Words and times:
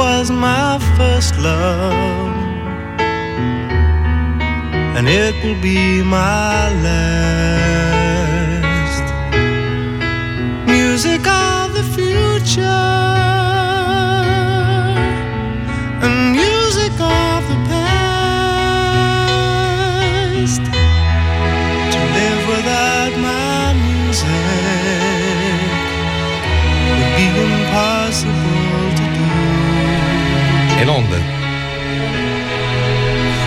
was 0.00 0.30
my 0.30 0.78
first 0.96 1.32
love, 1.38 2.34
and 4.96 5.06
it 5.06 5.34
will 5.44 5.60
be 5.60 6.02
my 6.02 6.72
last. 6.86 7.46
Music 10.76 11.22
of 11.26 11.74
the 11.78 11.84
future, 11.96 12.89
E 30.80 30.84
Londra. 30.86 31.18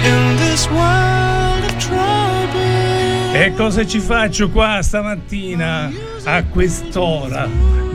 In 0.04 0.36
this 0.38 0.68
world 0.68 1.64
of 1.64 1.76
trouble. 1.78 3.34
E 3.34 3.52
cosa 3.56 3.88
ci 3.88 3.98
faccio 3.98 4.52
qua 4.52 4.84
stamattina 4.84 5.92
a 6.26 6.44
quest'ora 6.44 7.50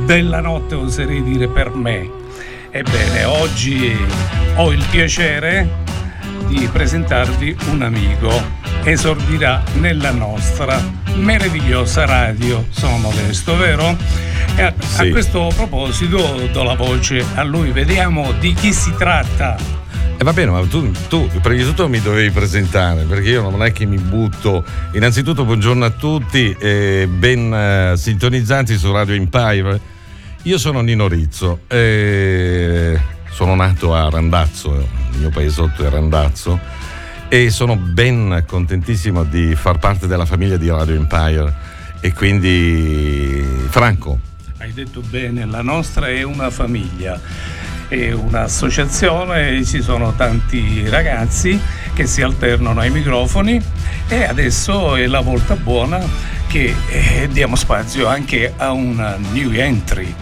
della 0.04 0.40
notte, 0.40 0.74
oserei 0.74 1.22
dire 1.22 1.46
per 1.46 1.70
me? 1.70 2.10
Ebbene, 2.72 3.22
oggi 3.26 3.96
ho 4.56 4.72
il 4.72 4.84
piacere 4.90 5.68
di 6.48 6.68
presentarvi 6.72 7.56
un 7.70 7.82
amico. 7.82 8.42
Esordirà 8.82 9.62
nella 9.74 10.10
nostra 10.10 10.82
meravigliosa 11.14 12.04
radio. 12.06 12.66
Sono 12.70 12.98
modesto, 12.98 13.56
vero? 13.56 13.96
E 14.58 14.62
a, 14.62 14.74
Sì. 14.80 15.06
a 15.06 15.10
questo 15.10 15.52
proposito 15.54 16.48
do 16.52 16.62
la 16.64 16.74
voce 16.74 17.24
a 17.36 17.44
lui, 17.44 17.70
vediamo 17.70 18.32
di 18.40 18.52
chi 18.54 18.72
si 18.72 18.92
tratta. 18.98 19.56
E 20.16 20.24
va 20.24 20.32
bene, 20.32 20.50
ma 20.50 20.60
tu, 20.66 20.90
tu 21.08 21.30
prima 21.40 21.62
di 21.62 21.62
tutto 21.62 21.88
mi 21.88 22.00
dovevi 22.00 22.32
presentare, 22.32 23.04
perché 23.04 23.28
io 23.28 23.48
non 23.50 23.62
è 23.62 23.70
che 23.70 23.84
mi 23.84 23.98
butto. 23.98 24.64
Innanzitutto 24.94 25.44
buongiorno 25.44 25.84
a 25.84 25.90
tutti 25.90 26.56
e 26.58 27.06
ben 27.08 27.54
eh, 27.54 27.92
sintonizzati 27.96 28.76
su 28.76 28.90
Radio 28.90 29.14
Empire. 29.14 29.80
Io 30.42 30.58
sono 30.58 30.80
Nino 30.80 31.06
Rizzo, 31.06 31.60
sono 31.68 33.54
nato 33.54 33.94
a 33.94 34.08
Randazzo, 34.10 34.74
il 35.12 35.18
mio 35.18 35.30
paesotto 35.30 35.86
è 35.86 35.88
Randazzo, 35.88 36.58
e 37.28 37.50
sono 37.50 37.76
ben 37.76 38.42
contentissimo 38.44 39.22
di 39.22 39.54
far 39.54 39.78
parte 39.78 40.08
della 40.08 40.26
famiglia 40.26 40.56
di 40.56 40.68
Radio 40.68 40.96
Empire. 40.96 41.54
E 42.00 42.12
quindi, 42.12 43.44
Franco, 43.68 44.18
Hai 44.60 44.72
detto 44.72 45.02
bene, 45.08 45.44
la 45.44 45.62
nostra 45.62 46.08
è 46.08 46.24
una 46.24 46.50
famiglia, 46.50 47.20
è 47.86 48.10
un'associazione, 48.10 49.64
ci 49.64 49.80
sono 49.80 50.14
tanti 50.14 50.88
ragazzi 50.88 51.60
che 51.94 52.06
si 52.08 52.22
alternano 52.22 52.80
ai 52.80 52.90
microfoni 52.90 53.62
e 54.08 54.24
adesso 54.24 54.96
è 54.96 55.06
la 55.06 55.20
volta 55.20 55.54
buona 55.54 56.00
che 56.48 56.74
eh, 56.88 57.28
diamo 57.30 57.54
spazio 57.54 58.08
anche 58.08 58.52
a 58.56 58.72
una 58.72 59.16
new 59.30 59.52
entry. 59.52 60.12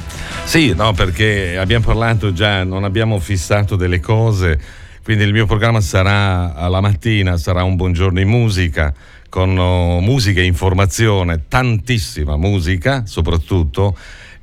Sì, 0.44 0.74
no, 0.74 0.92
perché 0.92 1.56
abbiamo 1.56 1.86
parlato 1.86 2.34
già, 2.34 2.62
non 2.62 2.84
abbiamo 2.84 3.18
fissato 3.18 3.74
delle 3.74 4.00
cose, 4.00 4.60
quindi 5.02 5.24
il 5.24 5.32
mio 5.32 5.46
programma 5.46 5.80
sarà 5.80 6.54
alla 6.54 6.82
mattina, 6.82 7.38
sarà 7.38 7.62
un 7.62 7.76
buongiorno 7.76 8.20
in 8.20 8.28
musica, 8.28 8.92
con 9.30 9.56
oh, 9.56 10.00
musica 10.00 10.42
e 10.42 10.44
informazione, 10.44 11.44
tantissima 11.48 12.36
musica 12.36 13.06
soprattutto, 13.06 13.96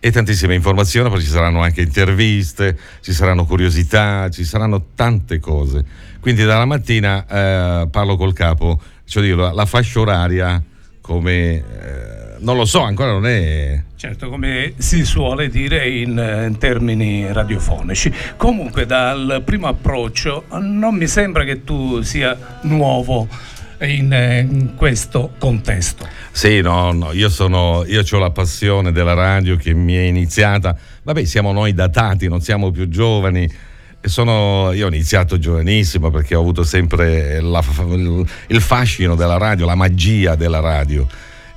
e 0.06 0.12
tantissima 0.12 0.54
informazione, 0.54 1.08
poi 1.08 1.22
ci 1.22 1.30
saranno 1.30 1.62
anche 1.62 1.80
interviste, 1.80 2.78
ci 3.00 3.14
saranno 3.14 3.46
curiosità, 3.46 4.30
ci 4.30 4.44
saranno 4.44 4.88
tante 4.96 5.40
cose. 5.40 5.86
Quindi 6.20 6.44
dalla 6.44 6.66
mattina 6.66 7.26
eh, 7.26 7.88
parlo 7.88 8.18
col 8.18 8.34
capo, 8.34 8.82
cioè 9.06 9.24
dire, 9.24 9.54
la 9.54 9.66
fascia 9.66 10.02
oraria 10.02 10.62
come... 11.00 11.32
eh, 11.56 11.64
non 12.40 12.58
lo 12.58 12.66
so, 12.66 12.82
ancora 12.82 13.12
non 13.12 13.26
è... 13.26 13.82
Certo, 13.96 14.28
come 14.28 14.74
si 14.76 15.06
suole 15.06 15.48
dire 15.48 15.88
in, 15.88 16.20
eh, 16.20 16.48
in 16.48 16.58
termini 16.58 17.32
radiofonici. 17.32 18.14
Comunque, 18.36 18.86
dal 18.86 19.42
primo 19.46 19.68
approccio, 19.68 20.44
non 20.60 20.96
mi 20.96 21.08
sembra 21.08 21.46
che 21.46 21.64
tu 21.64 22.02
sia 22.02 22.60
nuovo 22.64 23.30
in, 23.86 24.12
eh, 24.14 24.40
in 24.40 24.76
questo 24.76 25.34
contesto. 25.38 26.08
Sì, 26.32 26.62
no, 26.62 26.92
no, 26.92 27.12
io 27.12 27.30
sono, 27.30 27.84
io 27.86 28.04
ho 28.10 28.18
la 28.20 28.32
passione 28.32 28.92
della 28.92 29.14
radio 29.14 29.56
che 29.56 29.74
mi 29.74 29.94
è 29.96 30.02
iniziata, 30.02 30.76
vabbè 31.04 31.24
siamo 31.26 31.52
noi 31.52 31.74
datati, 31.74 32.28
non 32.28 32.42
siamo 32.42 32.72
più 32.72 32.88
giovani, 32.90 33.50
sono, 34.02 34.72
io 34.74 34.86
ho 34.86 34.90
iniziato 34.90 35.40
giovanissimo 35.40 36.10
perché 36.12 36.36
ho 36.36 36.42
avuto 36.42 36.64
sempre 36.64 37.40
la- 37.40 37.64
il, 37.92 38.26
il 38.48 38.62
fascino 38.62 39.16
della 39.16 39.38
radio, 39.38 39.66
la 39.66 39.76
magia 39.76 40.36
della 40.36 40.60
radio 40.60 41.08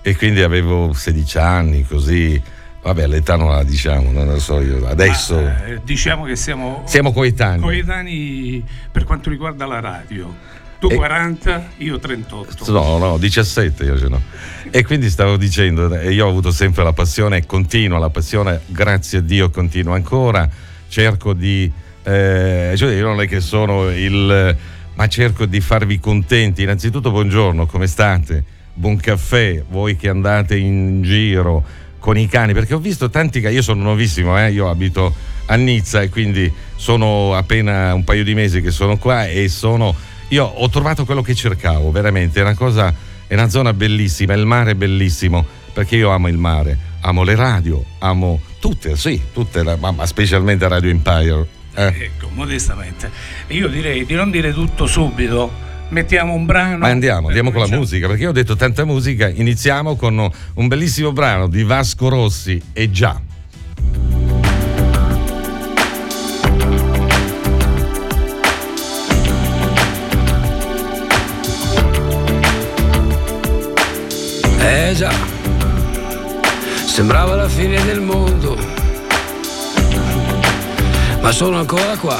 e 0.02 0.14
quindi 0.16 0.42
avevo 0.42 0.92
16 0.92 1.38
anni 1.38 1.84
così, 1.84 2.40
vabbè 2.82 3.06
l'età 3.08 3.34
non 3.34 3.50
la 3.50 3.64
diciamo, 3.64 4.12
non 4.12 4.26
lo 4.28 4.38
so 4.38 4.60
io, 4.60 4.86
adesso 4.86 5.34
Ma, 5.40 5.64
eh, 5.66 5.80
diciamo 5.82 6.24
che 6.24 6.36
siamo, 6.36 6.84
siamo 6.86 7.12
coetanei. 7.12 7.60
coetanei 7.60 8.64
per 8.92 9.02
quanto 9.02 9.28
riguarda 9.30 9.66
la 9.66 9.80
radio. 9.80 10.32
Tu 10.78 10.88
E- 10.90 10.94
40, 10.94 11.70
io 11.78 11.98
38. 11.98 12.70
No, 12.70 12.98
no, 12.98 13.18
17 13.18 13.84
io 13.84 13.98
ce 13.98 14.08
n'ho. 14.08 14.20
E 14.70 14.84
quindi 14.84 15.08
stavo 15.08 15.36
dicendo, 15.36 15.94
io 16.00 16.26
ho 16.26 16.28
avuto 16.28 16.50
sempre 16.50 16.82
la 16.84 16.92
passione, 16.92 17.46
continua 17.46 17.98
la 17.98 18.10
passione, 18.10 18.60
grazie 18.66 19.18
a 19.18 19.20
Dio 19.22 19.48
continuo 19.50 19.94
ancora, 19.94 20.48
cerco 20.88 21.32
di, 21.32 21.70
eh, 22.02 22.74
cioè 22.76 22.94
io 22.94 23.06
non 23.06 23.20
è 23.20 23.26
che 23.26 23.40
sono 23.40 23.88
il, 23.90 24.56
ma 24.94 25.06
cerco 25.08 25.46
di 25.46 25.60
farvi 25.60 25.98
contenti. 25.98 26.62
Innanzitutto 26.62 27.10
buongiorno, 27.10 27.66
come 27.66 27.86
state? 27.86 28.44
Buon 28.74 28.96
caffè, 28.96 29.62
voi 29.70 29.96
che 29.96 30.10
andate 30.10 30.56
in 30.56 31.02
giro 31.02 31.64
con 31.98 32.18
i 32.18 32.28
cani, 32.28 32.52
perché 32.52 32.74
ho 32.74 32.78
visto 32.78 33.08
tanti 33.08 33.40
cani, 33.40 33.54
io 33.54 33.62
sono 33.62 33.82
nuovissimo, 33.82 34.38
eh, 34.38 34.52
io 34.52 34.68
abito 34.68 35.14
a 35.46 35.54
Nizza 35.56 36.02
e 36.02 36.10
quindi 36.10 36.52
sono 36.76 37.34
appena 37.34 37.94
un 37.94 38.04
paio 38.04 38.22
di 38.22 38.34
mesi 38.34 38.60
che 38.60 38.70
sono 38.70 38.98
qua 38.98 39.26
e 39.26 39.48
sono 39.48 39.94
io 40.28 40.44
ho 40.44 40.68
trovato 40.68 41.04
quello 41.04 41.22
che 41.22 41.34
cercavo, 41.34 41.90
veramente, 41.90 42.40
è 42.40 42.42
una 42.42 42.54
cosa, 42.54 42.92
è 43.26 43.34
una 43.34 43.48
zona 43.48 43.72
bellissima, 43.72 44.34
il 44.34 44.46
mare 44.46 44.72
è 44.72 44.74
bellissimo, 44.74 45.44
perché 45.72 45.96
io 45.96 46.10
amo 46.10 46.28
il 46.28 46.38
mare, 46.38 46.76
amo 47.00 47.22
le 47.22 47.34
radio, 47.34 47.84
amo 47.98 48.40
tutte, 48.58 48.96
sì, 48.96 49.20
tutte, 49.32 49.62
ma, 49.78 49.94
specialmente 50.06 50.66
Radio 50.66 50.90
Empire. 50.90 51.46
eh. 51.74 51.86
Ecco, 51.86 52.28
modestamente. 52.32 53.10
Io 53.48 53.68
direi 53.68 54.04
di 54.04 54.14
non 54.14 54.30
dire 54.30 54.52
tutto 54.52 54.86
subito. 54.86 55.64
Mettiamo 55.88 56.32
un 56.32 56.46
brano. 56.46 56.78
Ma 56.78 56.88
andiamo, 56.88 57.28
andiamo 57.28 57.52
con 57.52 57.60
la 57.60 57.76
musica, 57.76 58.08
perché 58.08 58.22
io 58.24 58.30
ho 58.30 58.32
detto 58.32 58.56
tanta 58.56 58.84
musica, 58.84 59.28
iniziamo 59.28 59.94
con 59.94 60.28
un 60.54 60.66
bellissimo 60.66 61.12
brano 61.12 61.46
di 61.46 61.62
Vasco 61.62 62.08
Rossi, 62.08 62.60
e 62.72 62.90
già. 62.90 63.20
Già, 74.96 75.12
sembrava 76.86 77.34
la 77.34 77.48
fine 77.50 77.84
del 77.84 78.00
mondo, 78.00 78.56
ma 81.20 81.30
sono 81.32 81.58
ancora 81.58 81.98
qua. 81.98 82.18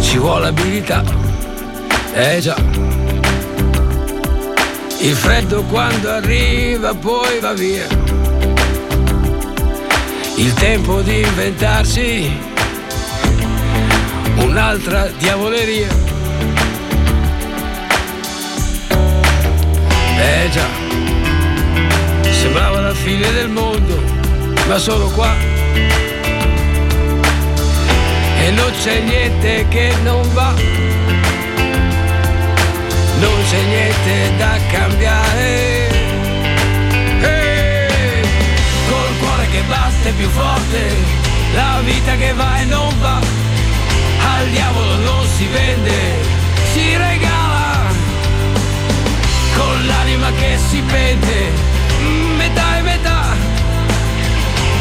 Ci 0.00 0.16
vuole 0.16 0.46
abilità, 0.46 1.04
eh 2.14 2.38
già. 2.40 2.56
Il 5.00 5.14
freddo 5.14 5.62
quando 5.64 6.10
arriva 6.10 6.94
poi 6.94 7.38
va 7.40 7.52
via. 7.52 7.86
Il 10.36 10.54
tempo 10.54 11.02
di 11.02 11.20
inventarsi 11.20 12.32
un'altra 14.36 15.10
diavoleria. 15.18 16.05
Eh 20.28 20.50
già, 20.50 20.66
sembrava 22.32 22.80
la 22.80 22.94
fine 22.94 23.30
del 23.32 23.48
mondo, 23.48 24.02
ma 24.66 24.76
sono 24.76 25.06
qua. 25.10 25.32
E 28.40 28.50
non 28.50 28.72
c'è 28.82 29.00
niente 29.02 29.66
che 29.68 29.94
non 30.02 30.28
va, 30.32 30.52
non 33.20 33.38
c'è 33.48 33.62
niente 33.62 34.36
da 34.36 34.58
cambiare. 34.72 35.88
Ehi, 37.22 38.26
Col 38.88 39.18
cuore 39.20 39.46
che 39.52 39.62
batte 39.68 40.10
più 40.10 40.28
forte, 40.28 40.94
la 41.54 41.80
vita 41.84 42.16
che 42.16 42.32
va 42.32 42.60
e 42.60 42.64
non 42.64 42.92
va, 43.00 43.20
al 44.38 44.48
diavolo 44.48 44.96
non 44.96 45.24
si 45.36 45.46
vende, 45.46 45.94
si 46.72 46.96
regala 46.96 47.45
con 49.76 49.86
l'anima 49.86 50.30
che 50.32 50.58
si 50.70 50.80
pente, 50.80 51.52
metà 52.36 52.78
e 52.78 52.82
metà, 52.82 53.36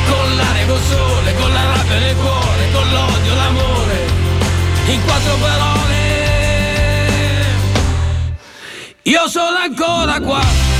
con 0.07 0.35
l'aria, 0.37 0.65
col 0.67 0.79
sole, 0.79 1.35
con 1.35 1.51
la 1.51 1.63
rabbia, 1.63 1.99
nel 1.99 2.15
cuore 2.15 2.71
con 2.71 2.89
l'odio, 2.89 3.35
l'amore, 3.35 4.07
in 4.85 5.03
quattro 5.03 5.35
parole. 5.35 6.13
Io 9.03 9.27
sono 9.27 9.57
ancora 9.57 10.19
qua. 10.21 10.74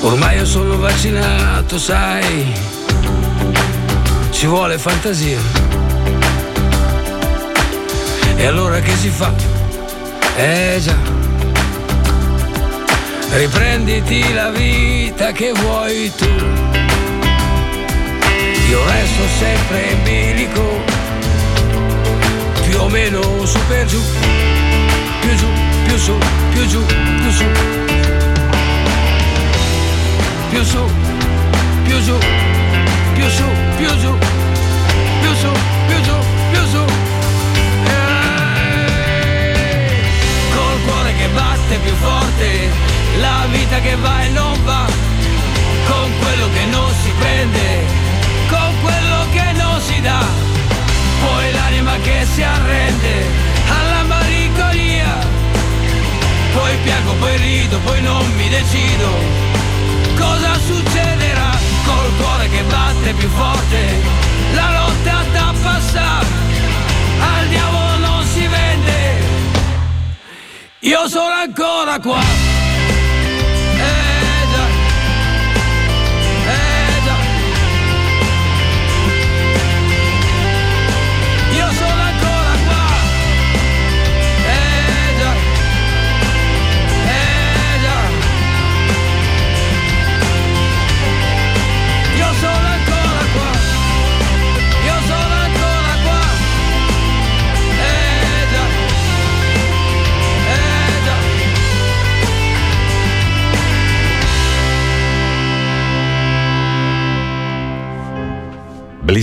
Ormai 0.00 0.36
io 0.36 0.44
sono 0.44 0.78
vaccinato, 0.78 1.76
sai, 1.76 2.52
ci 4.30 4.46
vuole 4.46 4.78
fantasia. 4.78 5.38
E 8.36 8.46
allora 8.46 8.78
che 8.78 8.94
si 8.96 9.08
fa? 9.08 9.32
Eh 10.36 10.78
già, 10.80 10.96
riprenditi 13.30 14.32
la 14.32 14.50
vita 14.50 15.32
che 15.32 15.52
vuoi 15.52 16.12
tu. 16.16 16.28
Io 18.70 18.84
resto 18.84 19.22
sempre 19.38 19.90
in 19.90 20.02
bilico, 20.04 20.62
più 22.68 22.80
o 22.80 22.88
meno 22.88 23.44
su 23.44 23.58
per 23.66 23.84
giù, 23.86 24.00
più 25.20 25.34
giù, 25.34 25.46
più 25.86 25.98
su, 25.98 26.18
più 26.52 26.66
giù, 26.66 26.84
più 26.84 27.30
su 27.32 27.87
più 30.50 30.62
su, 30.64 30.82
più 31.84 32.00
su, 32.00 32.18
più 33.14 33.28
su, 33.28 33.44
più 33.76 33.88
su, 33.88 34.18
più 35.20 35.34
su, 35.34 35.50
più 35.86 36.04
su, 36.04 36.14
più 36.50 36.66
su. 36.66 36.84
Col 40.54 40.80
cuore 40.86 41.14
che 41.16 41.28
batte 41.34 41.76
più 41.82 41.94
forte, 41.94 42.70
la 43.20 43.46
vita 43.50 43.80
che 43.80 43.96
va 43.96 44.24
e 44.24 44.28
non 44.30 44.64
va, 44.64 44.86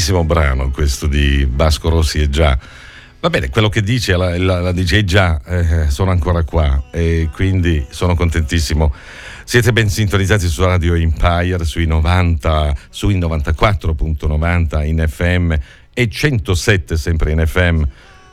bellissimo 0.05 0.23
brano 0.23 0.69
questo 0.69 1.07
di 1.07 1.47
Vasco 1.49 1.89
Rossi 1.89 2.19
e 2.19 2.29
già. 2.29 2.55
Va 3.19 3.31
bene, 3.31 3.49
quello 3.49 3.69
che 3.69 3.81
dice 3.81 4.15
la, 4.15 4.37
la, 4.37 4.61
la 4.61 4.71
DJ 4.71 5.03
già, 5.03 5.41
eh, 5.43 5.89
sono 5.89 6.11
ancora 6.11 6.43
qua 6.43 6.83
e 6.91 7.27
quindi 7.33 7.83
sono 7.89 8.13
contentissimo. 8.13 8.93
Siete 9.43 9.73
ben 9.73 9.89
sintonizzati 9.89 10.47
su 10.47 10.63
Radio 10.63 10.93
Empire, 10.93 11.65
sui 11.65 11.87
90, 11.87 12.75
sui 12.89 13.17
94.90 13.17 14.85
in 14.85 15.03
FM 15.07 15.53
e 15.91 16.07
107 16.07 16.97
sempre 16.97 17.31
in 17.31 17.43
FM. 17.43 17.81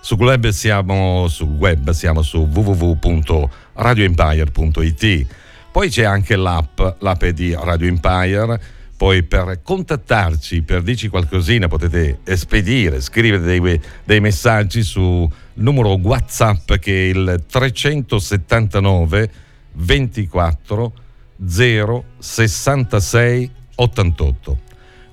Sul 0.00 0.18
web 0.18 0.48
siamo, 0.48 1.26
sul 1.28 1.48
web 1.48 1.88
siamo 1.92 2.20
su 2.20 2.46
www.radioempire.it. 2.52 5.26
Poi 5.72 5.88
c'è 5.88 6.04
anche 6.04 6.36
l'app, 6.36 6.78
l'app 6.98 7.24
di 7.24 7.56
Radio 7.58 7.88
Empire 7.88 8.60
poi 9.02 9.24
per 9.24 9.62
contattarci, 9.64 10.62
per 10.62 10.82
dirci 10.82 11.08
qualcosina, 11.08 11.66
potete 11.66 12.20
spedire, 12.36 13.00
scrivere 13.00 13.42
dei, 13.42 13.80
dei 14.04 14.20
messaggi 14.20 14.84
su 14.84 15.28
numero 15.54 15.94
WhatsApp 15.94 16.74
che 16.74 16.92
è 16.92 17.08
il 17.08 17.42
379 17.50 19.30
24 19.72 20.92
0 21.44 22.04
66 22.16 23.50
88. 23.74 24.58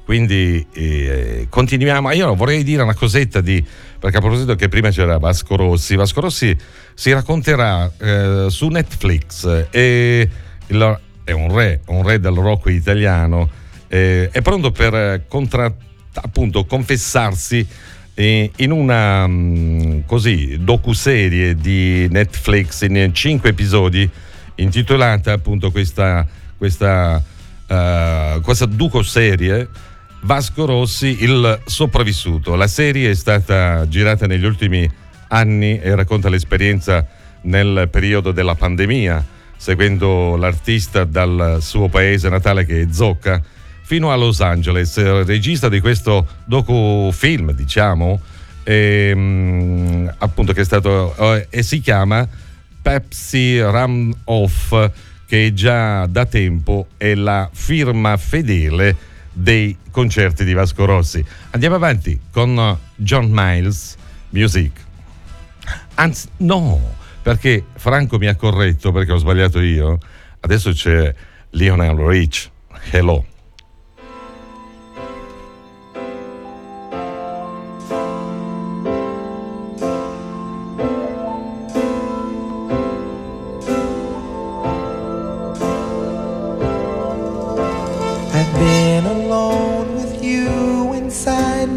Quindi 0.05 0.67
eh, 0.71 1.47
continuiamo. 1.49 2.11
Io 2.11 2.35
vorrei 2.35 2.63
dire 2.63 2.83
una 2.83 2.93
cosetta 2.93 3.41
di, 3.41 3.65
perché 3.97 4.17
a 4.17 4.19
proposito 4.19 4.53
che 4.53 4.67
prima 4.67 4.91
c'era 4.91 5.17
Vasco 5.17 5.55
Rossi, 5.55 5.95
Vasco 5.95 6.21
Rossi 6.21 6.55
si 6.93 7.11
racconterà 7.11 7.91
eh, 7.97 8.45
su 8.49 8.67
Netflix 8.67 9.65
e 9.71 10.29
il, 10.67 10.99
è 11.23 11.31
un 11.31 11.51
re, 11.51 11.81
un 11.87 12.03
re 12.03 12.19
del 12.19 12.35
rock 12.35 12.67
italiano 12.67 13.58
eh, 13.89 14.29
è 14.31 14.41
pronto 14.41 14.71
per 14.71 15.25
contra- 15.27 15.73
appunto 16.13 16.65
confessarsi 16.65 17.67
eh, 18.13 18.51
in 18.57 18.71
una 18.71 19.27
mh, 19.27 19.33
mm, 19.33 19.99
così 20.05 20.57
docuserie 20.61 21.55
di 21.55 22.07
Netflix 22.09 22.81
in 22.81 23.09
cinque 23.13 23.49
episodi 23.49 24.09
intitolata 24.55 25.33
appunto 25.33 25.71
questa, 25.71 26.27
questa, 26.57 27.23
uh, 27.67 28.41
questa 28.41 28.65
docuserie 28.65 29.67
Vasco 30.21 30.65
Rossi 30.65 31.23
il 31.23 31.61
sopravvissuto. 31.65 32.55
La 32.55 32.67
serie 32.67 33.11
è 33.11 33.13
stata 33.13 33.87
girata 33.87 34.27
negli 34.27 34.43
ultimi 34.43 34.89
anni 35.29 35.79
e 35.79 35.95
racconta 35.95 36.27
l'esperienza 36.27 37.07
nel 37.43 37.87
periodo 37.89 38.33
della 38.33 38.55
pandemia, 38.55 39.25
seguendo 39.55 40.35
l'artista 40.35 41.05
dal 41.05 41.59
suo 41.61 41.87
paese 41.87 42.27
natale 42.27 42.65
che 42.65 42.81
è 42.81 42.87
Zocca 42.91 43.41
fino 43.89 44.11
a 44.11 44.15
Los 44.15 44.39
Angeles, 44.39 45.23
regista 45.25 45.67
di 45.67 45.79
questo 45.79 46.27
docufilm, 46.45 47.53
diciamo, 47.53 48.21
ehm, 48.61 50.13
appunto 50.19 50.53
che 50.53 50.61
è 50.61 50.63
stato 50.63 51.15
eh, 51.17 51.47
e 51.49 51.63
si 51.63 51.79
chiama 51.79 52.27
Pepsi 52.83 53.59
Ram 53.59 54.13
Off, 54.25 54.91
che 55.25 55.55
già 55.55 56.05
da 56.05 56.27
tempo 56.27 56.89
è 56.97 57.15
la 57.15 57.49
firma 57.51 58.15
fedele 58.17 58.95
dei 59.33 59.75
concerti 59.89 60.45
di 60.45 60.53
Vasco 60.53 60.85
Rossi. 60.85 61.25
Andiamo 61.49 61.73
avanti 61.73 62.19
con 62.31 62.77
John 62.93 63.29
Miles 63.31 63.95
Music. 64.29 64.85
Anzi, 65.95 66.27
no, 66.37 66.79
perché 67.23 67.65
Franco 67.73 68.19
mi 68.19 68.27
ha 68.27 68.35
corretto 68.35 68.91
perché 68.91 69.13
ho 69.13 69.17
sbagliato 69.17 69.59
io. 69.59 69.97
Adesso 70.41 70.73
c'è 70.73 71.11
Lionel 71.49 71.95
Rich. 71.95 72.51
Hello. 72.91 73.25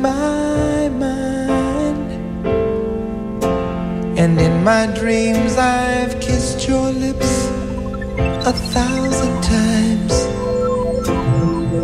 My 0.02 0.88
mind. 0.88 2.08
And 4.18 4.40
in 4.40 4.64
my 4.64 4.86
dreams 4.98 5.56
I've 5.56 6.20
kissed 6.20 6.68
your 6.68 6.90
lips 6.90 7.46
a 8.50 8.52
thousand 8.74 9.34
times. 9.42 10.14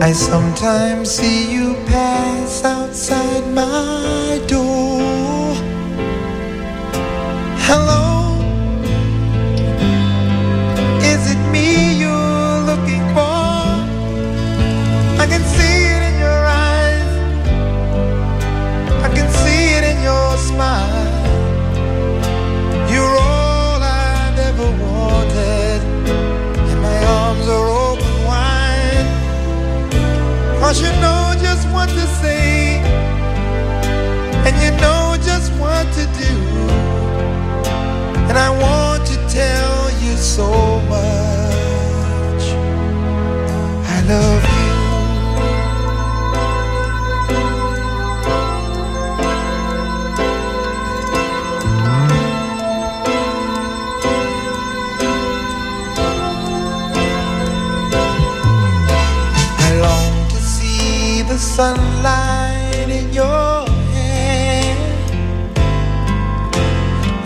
I 0.03 0.13
sometimes 0.13 1.11
see 1.11 1.53
you 1.53 1.75
pass 1.87 2.65
outside 2.65 3.47
my 3.55 4.18
Cause 30.69 30.83
you 30.83 30.91
know 31.01 31.33
just 31.41 31.67
what 31.71 31.89
to 31.89 32.07
say. 32.21 32.77
And 34.45 34.55
you 34.63 34.71
know 34.83 35.17
just 35.25 35.51
what 35.55 35.87
to 35.95 36.05
do. 36.21 36.35
And 38.29 38.37
I 38.37 38.51
want 38.51 38.88
sunlight 61.59 62.89
in 62.89 63.13
your 63.13 63.67
hair 63.93 64.77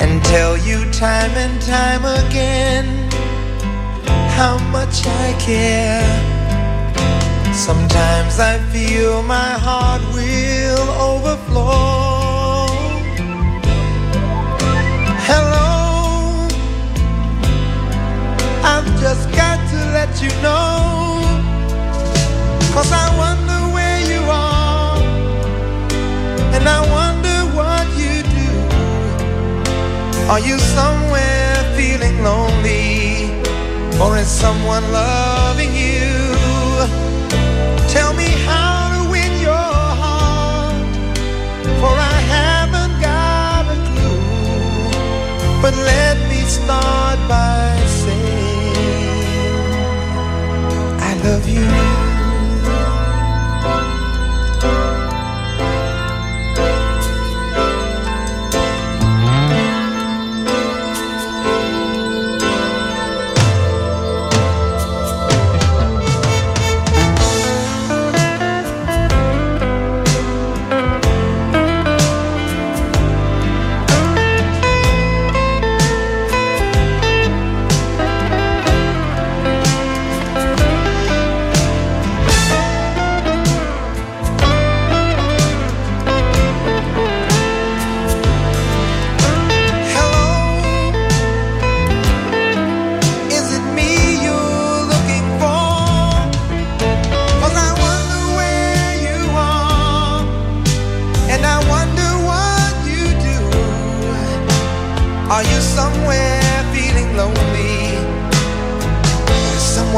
and 0.01 0.25
tell 0.25 0.57
you 0.57 0.91
time 0.91 1.33
and 1.45 1.61
time 1.61 2.03
again 2.25 2.87
how 4.39 4.57
much 4.77 5.07
I 5.07 5.37
care. 5.39 6.12
Sometimes 7.53 8.41
I 8.41 8.55
feel 8.73 9.23
my 9.23 9.51
heart 9.67 10.01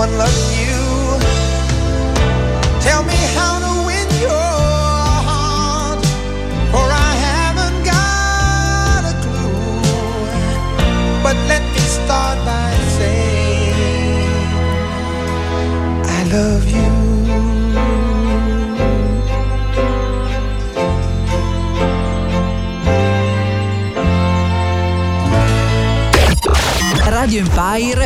one 0.07 0.19
loves 0.19 0.61
you. 0.61 1.19
Tell 2.81 3.03
me 3.05 3.15
how. 3.35 3.54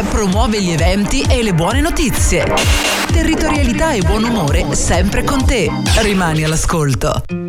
Promuove 0.04 0.62
gli 0.62 0.70
eventi 0.70 1.22
e 1.22 1.42
le 1.42 1.52
buone 1.52 1.80
notizie. 1.80 2.44
Territorialità 3.10 3.90
e 3.90 4.00
buon 4.02 4.22
umore 4.22 4.74
sempre 4.74 5.24
con 5.24 5.44
te. 5.44 5.68
Rimani 6.02 6.44
all'ascolto. 6.44 7.47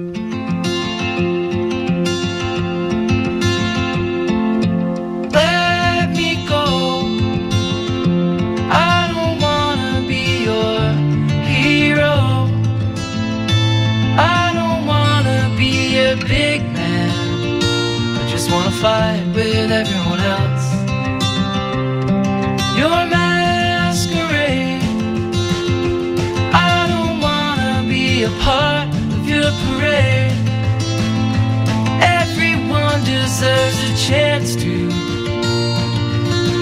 Chance 34.10 34.56
to 34.56 34.88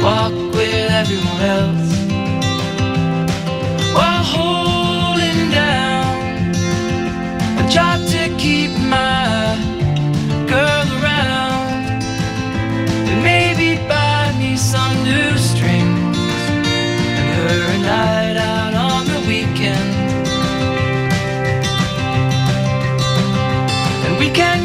walk 0.04 0.34
with 0.54 0.92
everyone 1.02 1.42
else 1.58 1.92
while 3.96 4.24
holding 4.36 5.50
down 5.50 6.52
a 7.64 7.70
job 7.70 8.06
to 8.06 8.28
keep 8.38 8.72
my 8.92 9.56
girl 10.46 10.88
around 11.00 12.02
and 13.10 13.24
maybe 13.24 13.78
buy 13.88 14.36
me 14.38 14.58
some 14.58 14.96
new 15.06 15.38
strings 15.38 16.18
and 17.18 17.28
her 17.38 17.62
a 17.76 17.80
night 17.80 18.36
out 18.36 18.74
on 18.74 19.06
the 19.06 19.22
weekend. 19.26 19.94
And 24.06 24.20
we 24.20 24.30
can 24.32 24.57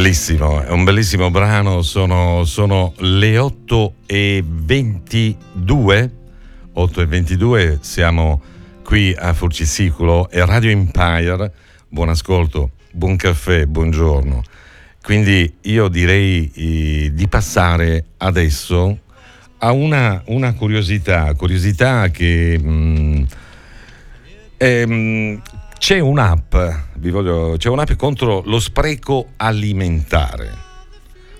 Bellissimo, 0.00 0.62
è 0.62 0.70
un 0.70 0.82
bellissimo 0.82 1.30
brano, 1.30 1.82
sono, 1.82 2.46
sono 2.46 2.94
le 3.00 3.36
8 3.36 3.96
e 4.06 4.42
22, 4.42 6.10
8 6.72 7.00
e 7.02 7.06
22, 7.06 7.78
siamo 7.82 8.40
qui 8.82 9.14
a 9.14 9.34
Forcisicolo 9.34 10.30
e 10.30 10.42
Radio 10.46 10.70
Empire, 10.70 11.52
buon 11.86 12.08
ascolto, 12.08 12.70
buon 12.92 13.16
caffè, 13.16 13.66
buongiorno. 13.66 14.42
Quindi 15.02 15.56
io 15.64 15.88
direi 15.88 16.50
eh, 16.54 17.10
di 17.12 17.28
passare 17.28 18.06
adesso 18.16 19.00
a 19.58 19.70
una, 19.70 20.22
una 20.28 20.54
curiosità, 20.54 21.34
curiosità 21.34 22.08
che 22.08 22.58
mh, 22.58 22.70
mm, 22.70 23.22
ehm, 24.56 25.42
c'è 25.80 25.98
un'app, 25.98 26.54
voglio, 26.98 27.54
c'è 27.56 27.70
un'app 27.70 27.92
contro 27.92 28.42
lo 28.44 28.60
spreco 28.60 29.30
alimentare. 29.38 30.68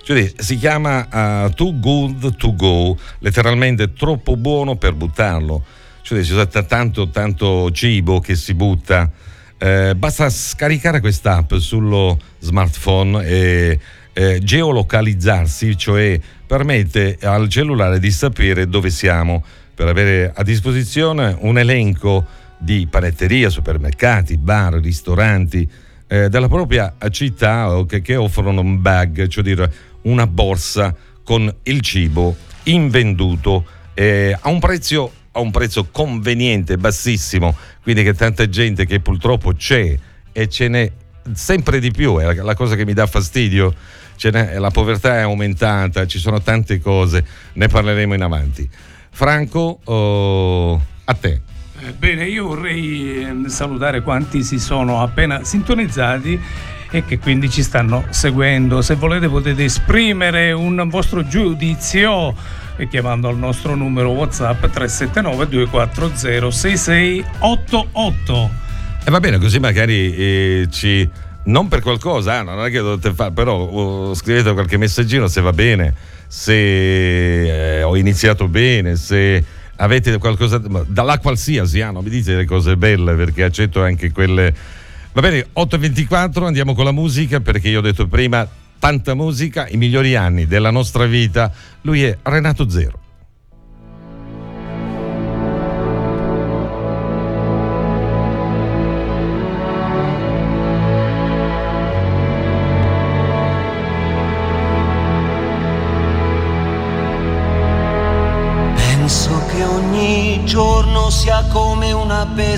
Cioè, 0.02 0.32
si 0.38 0.56
chiama 0.56 1.44
uh, 1.44 1.50
Too 1.50 1.78
Good 1.78 2.36
To 2.36 2.56
Go, 2.56 2.96
letteralmente 3.18 3.92
troppo 3.92 4.36
buono 4.36 4.76
per 4.76 4.94
buttarlo. 4.94 5.62
Cioè, 6.00 6.20
usa 6.20 6.46
tanto, 6.46 7.10
tanto 7.10 7.70
cibo 7.70 8.20
che 8.20 8.34
si 8.34 8.54
butta. 8.54 9.10
Eh, 9.58 9.94
basta 9.94 10.30
scaricare 10.30 11.00
quest'app 11.00 11.56
sullo 11.56 12.18
smartphone 12.38 13.22
e 13.26 13.78
eh, 14.14 14.40
geolocalizzarsi, 14.42 15.76
cioè 15.76 16.18
permette 16.46 17.18
al 17.20 17.46
cellulare 17.50 17.98
di 17.98 18.10
sapere 18.10 18.66
dove 18.66 18.88
siamo 18.88 19.44
per 19.74 19.86
avere 19.88 20.32
a 20.34 20.42
disposizione 20.42 21.36
un 21.40 21.58
elenco 21.58 22.26
di 22.60 22.86
panetteria, 22.88 23.48
supermercati, 23.48 24.36
bar, 24.36 24.74
ristoranti 24.74 25.68
eh, 26.06 26.28
della 26.28 26.48
propria 26.48 26.94
città 27.10 27.84
che, 27.88 28.02
che 28.02 28.16
offrono 28.16 28.60
un 28.60 28.80
bag, 28.80 29.26
cioè 29.28 29.42
dire 29.42 29.72
una 30.02 30.26
borsa 30.26 30.94
con 31.24 31.52
il 31.62 31.80
cibo 31.80 32.36
invenduto 32.64 33.64
eh, 33.94 34.36
a, 34.38 34.48
un 34.50 34.58
prezzo, 34.58 35.12
a 35.32 35.40
un 35.40 35.50
prezzo 35.50 35.88
conveniente, 35.90 36.76
bassissimo, 36.76 37.56
quindi 37.82 38.02
che 38.02 38.14
tanta 38.14 38.48
gente 38.48 38.84
che 38.84 39.00
purtroppo 39.00 39.52
c'è 39.52 39.98
e 40.32 40.48
ce 40.48 40.68
n'è 40.68 40.92
sempre 41.32 41.80
di 41.80 41.90
più, 41.90 42.18
è 42.18 42.34
la 42.34 42.54
cosa 42.54 42.76
che 42.76 42.84
mi 42.84 42.92
dà 42.92 43.06
fastidio, 43.06 43.74
la 44.22 44.70
povertà 44.70 45.18
è 45.18 45.20
aumentata, 45.20 46.06
ci 46.06 46.18
sono 46.18 46.42
tante 46.42 46.78
cose, 46.80 47.24
ne 47.54 47.68
parleremo 47.68 48.14
in 48.14 48.22
avanti. 48.22 48.68
Franco, 49.10 49.80
oh, 49.84 50.84
a 51.04 51.14
te. 51.14 51.40
Eh, 51.82 51.92
bene, 51.92 52.26
io 52.26 52.46
vorrei 52.46 53.22
ehm, 53.22 53.46
salutare 53.46 54.02
quanti 54.02 54.42
si 54.42 54.58
sono 54.58 55.00
appena 55.00 55.44
sintonizzati 55.44 56.38
e 56.90 57.06
che 57.06 57.18
quindi 57.18 57.48
ci 57.48 57.62
stanno 57.62 58.04
seguendo. 58.10 58.82
Se 58.82 58.96
volete 58.96 59.30
potete 59.30 59.64
esprimere 59.64 60.52
un 60.52 60.86
vostro 60.90 61.26
giudizio 61.26 62.34
eh, 62.76 62.86
chiamando 62.86 63.28
al 63.28 63.38
nostro 63.38 63.74
numero 63.74 64.10
WhatsApp 64.10 64.66
379 64.66 65.48
240 65.48 66.50
6688. 66.50 68.50
E 69.02 69.10
va 69.10 69.20
bene, 69.20 69.38
così 69.38 69.58
magari 69.58 70.14
eh, 70.14 70.68
ci 70.70 71.08
non 71.42 71.68
per 71.68 71.80
qualcosa, 71.80 72.40
ah, 72.40 72.42
non 72.42 72.62
è 72.62 72.70
che 72.70 72.80
dovete 72.80 73.14
fare, 73.14 73.32
però 73.32 73.66
uh, 73.66 74.12
scrivete 74.12 74.52
qualche 74.52 74.76
messaggino 74.76 75.26
se 75.26 75.40
va 75.40 75.54
bene, 75.54 75.94
se 76.26 77.78
eh, 77.78 77.82
ho 77.82 77.96
iniziato 77.96 78.46
bene, 78.46 78.96
se 78.96 79.42
avete 79.80 80.18
qualcosa 80.18 80.58
dalla 80.58 81.18
qualsiasi, 81.18 81.80
ah, 81.80 81.90
non 81.90 82.04
mi 82.04 82.10
dite 82.10 82.36
le 82.36 82.44
cose 82.44 82.76
belle 82.76 83.14
perché 83.14 83.42
accetto 83.42 83.82
anche 83.82 84.12
quelle. 84.12 84.54
Va 85.12 85.20
bene, 85.20 85.46
8.24 85.56 86.44
andiamo 86.44 86.74
con 86.74 86.84
la 86.84 86.92
musica 86.92 87.40
perché 87.40 87.68
io 87.68 87.78
ho 87.78 87.82
detto 87.82 88.06
prima 88.06 88.46
tanta 88.78 89.14
musica, 89.14 89.66
i 89.68 89.76
migliori 89.76 90.14
anni 90.14 90.46
della 90.46 90.70
nostra 90.70 91.06
vita. 91.06 91.52
Lui 91.82 92.02
è 92.02 92.16
Renato 92.22 92.68
Zero. 92.68 93.09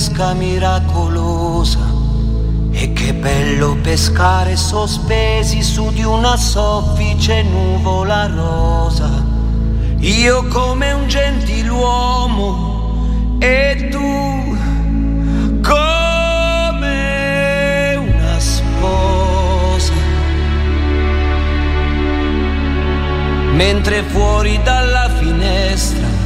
Pesca 0.02 0.34
miracolosa. 0.34 1.78
E 2.72 2.92
che 2.92 3.14
bello 3.14 3.76
pescare 3.80 4.56
sospesi 4.56 5.62
su 5.62 5.92
di 5.92 6.02
una 6.02 6.36
soffice 6.36 7.44
nuvola 7.44 8.26
rosa. 8.26 9.08
Io 9.98 10.48
come 10.48 10.90
un 10.90 11.06
gentiluomo 11.06 12.58
e 13.38 13.88
tu 13.90 14.56
come 15.62 15.94
una 17.94 18.40
sposa. 18.40 19.92
Mentre 23.52 24.02
fuori 24.02 24.60
dalla 24.64 25.08
finestra 25.10 26.22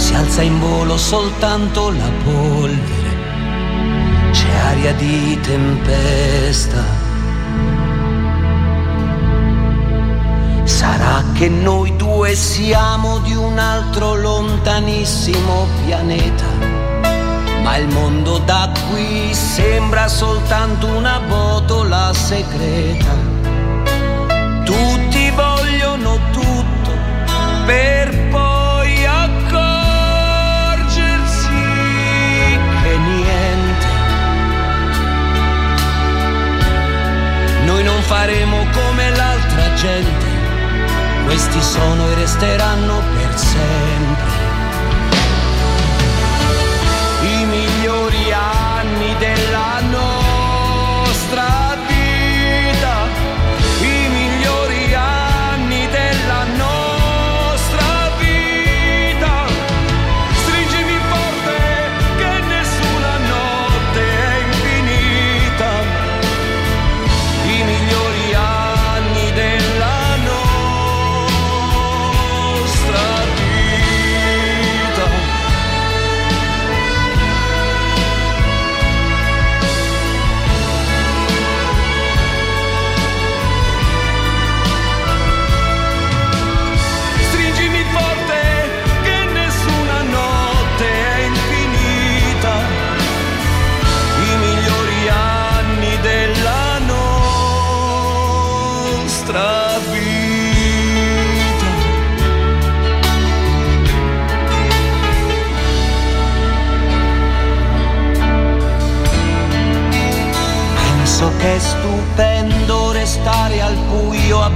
si 0.00 0.14
alza 0.14 0.42
in 0.42 0.58
volo 0.58 0.96
soltanto 0.96 1.90
la 1.90 2.10
polvere, 2.24 2.99
aria 4.80 4.92
di 4.94 5.38
tempesta. 5.42 6.82
Sarà 10.64 11.22
che 11.34 11.48
noi 11.48 11.94
due 11.96 12.34
siamo 12.34 13.18
di 13.18 13.34
un 13.34 13.58
altro 13.58 14.14
lontanissimo 14.14 15.66
pianeta, 15.84 16.46
ma 17.62 17.76
il 17.76 17.88
mondo 17.88 18.38
da 18.38 18.70
qui 18.88 19.34
sembra 19.34 20.08
soltanto 20.08 20.86
una 20.86 21.20
botola 21.28 22.12
segreta. 22.14 23.38
Tutti 24.64 25.30
vogliono 25.30 26.18
tutto 26.32 26.90
per 27.66 28.28
poi 28.30 28.49
faremo 38.10 38.66
come 38.72 39.08
l'altra 39.14 39.72
gente. 39.74 40.26
Questi 41.26 41.62
sono 41.62 42.10
e 42.10 42.14
resteranno 42.16 43.00
per 43.14 43.38
sempre. 43.38 44.09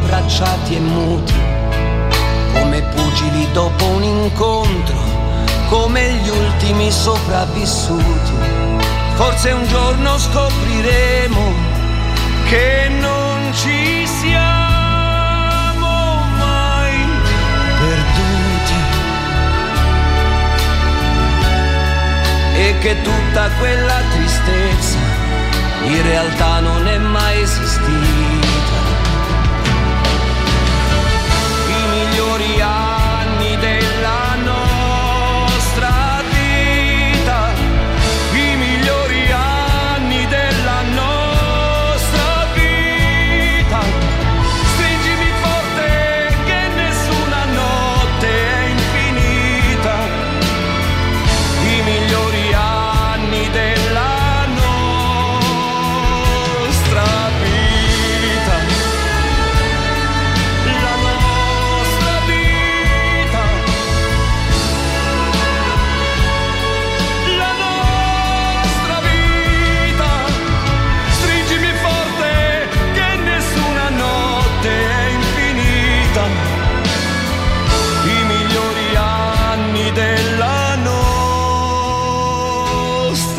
Abbracciati 0.05 0.77
e 0.77 0.81
muti, 0.81 1.35
come 2.53 2.83
pugili 2.95 3.51
dopo 3.53 3.85
un 3.87 4.03
incontro, 4.03 4.97
come 5.69 6.13
gli 6.13 6.29
ultimi 6.29 6.91
sopravvissuti. 6.91 8.33
Forse 9.15 9.53
un 9.53 9.67
giorno 9.67 10.19
scopriremo 10.19 11.53
che 12.49 12.91
non 13.01 13.51
ci 13.55 14.07
siamo 14.07 15.87
mai 16.37 17.07
perduti 17.79 18.75
e 22.57 22.79
che 22.81 23.01
tutta 23.03 23.49
quella 23.59 24.01
tristezza 24.11 24.99
in 25.85 26.03
realtà 26.03 26.61
non 26.61 26.87
è 26.89 26.99
mai 26.99 27.41
esistita. 27.41 28.24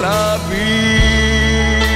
Nostra 0.05 0.39
vita. 0.49 1.93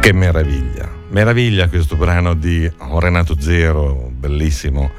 Che 0.00 0.12
meraviglia, 0.12 0.90
meraviglia 1.10 1.68
questo 1.68 1.96
brano 1.96 2.34
di 2.34 2.70
Renato 2.98 3.40
Zero, 3.40 4.10
bellissimo. 4.12 4.90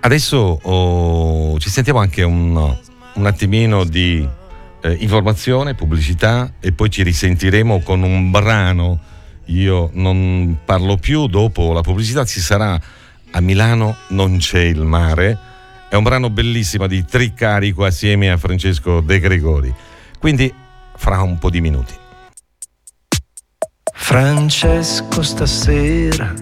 Adesso 0.00 0.58
oh, 0.62 1.58
ci 1.60 1.70
sentiamo 1.70 2.00
anche 2.00 2.22
un, 2.22 2.76
un 3.14 3.26
attimino 3.26 3.84
di 3.84 4.26
eh, 4.82 4.96
informazione, 5.00 5.74
pubblicità 5.74 6.54
e 6.60 6.72
poi 6.72 6.90
ci 6.90 7.02
risentiremo 7.02 7.80
con 7.80 8.02
un 8.02 8.30
brano. 8.30 9.00
Io 9.46 9.90
non 9.94 10.58
parlo 10.64 10.96
più, 10.96 11.26
dopo 11.26 11.72
la 11.72 11.80
pubblicità 11.80 12.24
ci 12.24 12.40
sarà 12.40 12.80
a 13.34 13.40
Milano 13.40 13.96
non 14.08 14.38
c'è 14.38 14.60
il 14.60 14.82
mare. 14.82 15.38
È 15.88 15.94
un 15.94 16.02
brano 16.02 16.30
bellissimo 16.30 16.86
di 16.86 17.04
Tricarico 17.04 17.84
assieme 17.84 18.30
a 18.30 18.36
Francesco 18.36 19.00
De 19.00 19.18
Gregori. 19.20 19.74
Quindi 20.18 20.52
fra 20.96 21.22
un 21.22 21.38
po' 21.38 21.50
di 21.50 21.60
minuti. 21.60 21.94
Francesco 23.94 25.22
stasera 25.22 26.32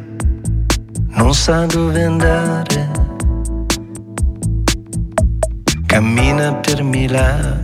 non 1.10 1.34
sa 1.34 1.66
dove 1.66 2.02
andare. 2.02 2.90
Cammina 5.86 6.54
per 6.54 6.82
Milano, 6.82 7.62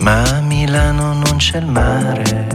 ma 0.00 0.22
a 0.22 0.40
Milano 0.40 1.12
non 1.14 1.36
c'è 1.36 1.58
il 1.58 1.66
mare. 1.66 2.46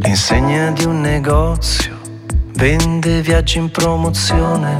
L'insegna 0.00 0.70
di 0.70 0.84
un 0.84 1.00
negozio 1.00 1.98
vende 2.54 3.22
viaggi 3.22 3.58
in 3.58 3.70
promozione. 3.70 4.76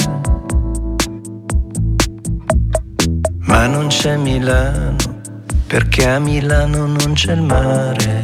Ma 3.40 3.66
non 3.66 3.86
c'è 3.88 4.16
Milano, 4.16 5.20
perché 5.66 6.08
a 6.08 6.18
Milano 6.18 6.86
non 6.86 7.12
c'è 7.14 7.32
il 7.32 7.42
mare. 7.42 8.22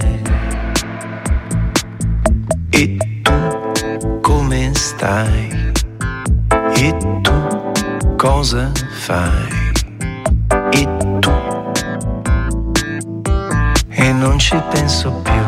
E 2.70 2.96
tu 3.22 4.20
come 4.20 4.70
stai? 4.74 5.72
E 6.74 6.96
tu 7.22 7.72
cosa 8.16 8.70
fai? 8.90 9.56
E 10.70 10.88
tu? 11.20 11.27
Non 14.28 14.38
ci 14.38 14.62
penso 14.68 15.10
più. 15.22 15.42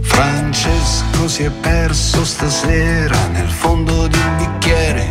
Francesco 0.00 1.26
si 1.26 1.42
è 1.42 1.50
perso 1.50 2.24
stasera 2.24 3.26
nel 3.32 3.48
fondo 3.48 4.06
di 4.06 4.16
un 4.16 4.36
bicchiere. 4.36 5.10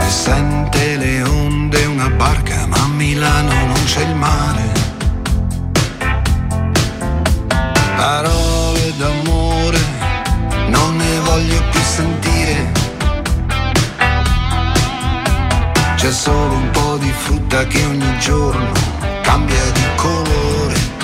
E 0.00 0.08
sente 0.08 0.96
le 0.96 1.22
onde, 1.22 1.84
una 1.84 2.08
barca, 2.08 2.66
ma 2.66 2.76
a 2.76 2.88
Milano 2.88 3.52
non 3.66 3.84
c'è 3.84 4.02
il 4.04 4.14
mare. 4.14 4.72
Parole 7.94 8.94
d'amore 8.96 9.37
C'è 15.98 16.12
solo 16.12 16.54
un 16.54 16.70
po' 16.70 16.96
di 16.96 17.10
frutta 17.10 17.66
che 17.66 17.84
ogni 17.84 18.18
giorno 18.20 18.70
cambia 19.22 19.70
di 19.72 19.82
colore. 19.96 20.97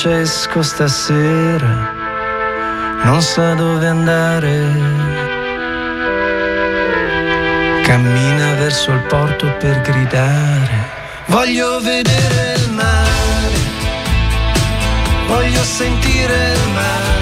Francesco 0.00 0.62
stasera 0.62 1.92
non 3.02 3.20
sa 3.20 3.54
dove 3.54 3.84
andare. 3.88 4.54
Cammina 7.82 8.54
verso 8.54 8.92
il 8.92 9.00
porto 9.08 9.52
per 9.58 9.80
gridare. 9.80 10.88
Voglio 11.26 11.80
vedere 11.80 12.54
il 12.58 12.70
mare, 12.70 13.58
voglio 15.26 15.64
sentire 15.64 16.52
il 16.52 16.68
mare, 16.74 17.17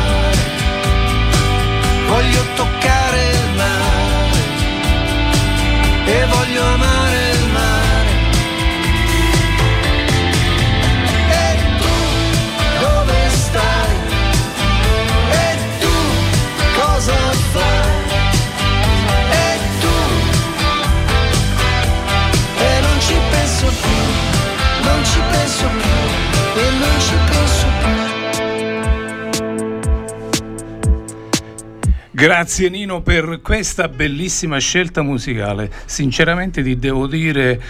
Grazie 32.17 32.71
Nino 32.71 33.03
per 33.03 33.41
questa 33.43 33.89
bellissima 33.89 34.57
scelta 34.57 35.03
musicale. 35.03 35.71
Sinceramente 35.85 36.63
ti 36.63 36.79
devo 36.79 37.07
dire, 37.07 37.63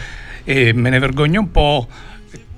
e 0.45 0.73
me 0.73 0.89
ne 0.89 1.01
vergogno 1.01 1.41
un 1.41 1.51
po', 1.51 1.89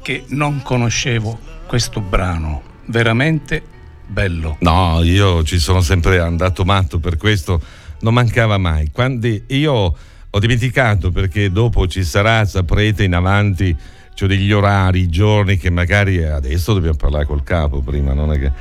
che 0.03 0.25
non 0.29 0.61
conoscevo 0.61 1.39
questo 1.67 2.03
brano. 2.03 2.61
Veramente 2.89 3.63
bello. 4.07 4.59
No, 4.61 5.01
io 5.03 5.43
ci 5.45 5.59
sono 5.59 5.81
sempre 5.81 6.19
andato 6.19 6.63
matto 6.67 6.99
per 6.99 7.17
questo, 7.17 7.59
non 8.01 8.13
mancava 8.13 8.59
mai. 8.59 8.91
Quando 8.93 9.27
io 9.47 9.97
ho 10.29 10.39
dimenticato 10.39 11.11
perché 11.11 11.51
dopo 11.51 11.87
ci 11.87 12.05
sarà, 12.05 12.45
saprete 12.45 13.05
in 13.05 13.15
avanti, 13.15 13.75
c'ho 14.19 14.27
degli 14.27 14.51
orari, 14.51 15.03
i 15.03 15.09
giorni 15.09 15.57
che 15.57 15.71
magari 15.71 16.25
adesso 16.25 16.75
dobbiamo 16.75 16.97
parlare 16.97 17.25
col 17.25 17.45
capo 17.45 17.81
prima, 17.83 18.15
non 18.15 18.33
è 18.33 18.39
che 18.39 18.53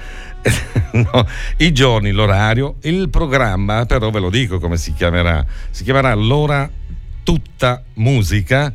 no, 0.93 1.28
i 1.58 1.74
giorni, 1.74 2.12
l'orario, 2.12 2.76
il 2.84 3.10
programma, 3.10 3.86
però 3.86 4.12
ve 4.12 4.20
lo 4.20 4.30
dico 4.30 4.60
come 4.60 4.78
si 4.78 4.93
chiamerà. 4.93 5.43
Si 5.72 5.84
chiamerà 5.84 6.13
l'ora 6.13 6.70
tutta 7.24 7.84
musica 7.96 8.72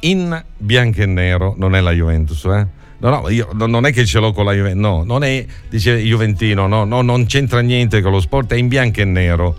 in 0.00 0.44
bianco 0.56 1.00
e 1.00 1.06
nero, 1.06 1.54
non 1.56 1.76
è 1.76 1.80
la 1.80 1.92
Juventus, 1.92 2.44
eh? 2.46 2.66
No, 2.98 3.10
no, 3.10 3.28
io 3.28 3.50
non 3.52 3.86
è 3.86 3.92
che 3.92 4.04
ce 4.04 4.18
l'ho 4.18 4.32
con 4.32 4.46
la 4.46 4.52
Juventus, 4.52 4.80
no, 4.80 5.04
non 5.04 5.22
è, 5.22 5.46
dice 5.68 5.96
Juventino, 5.96 6.66
no, 6.66 6.84
no, 6.84 7.02
non 7.02 7.26
c'entra 7.26 7.60
niente 7.60 8.02
con 8.02 8.10
lo 8.10 8.20
sport, 8.20 8.52
è 8.52 8.56
in 8.56 8.66
bianco 8.66 9.00
e 9.00 9.04
nero. 9.04 9.56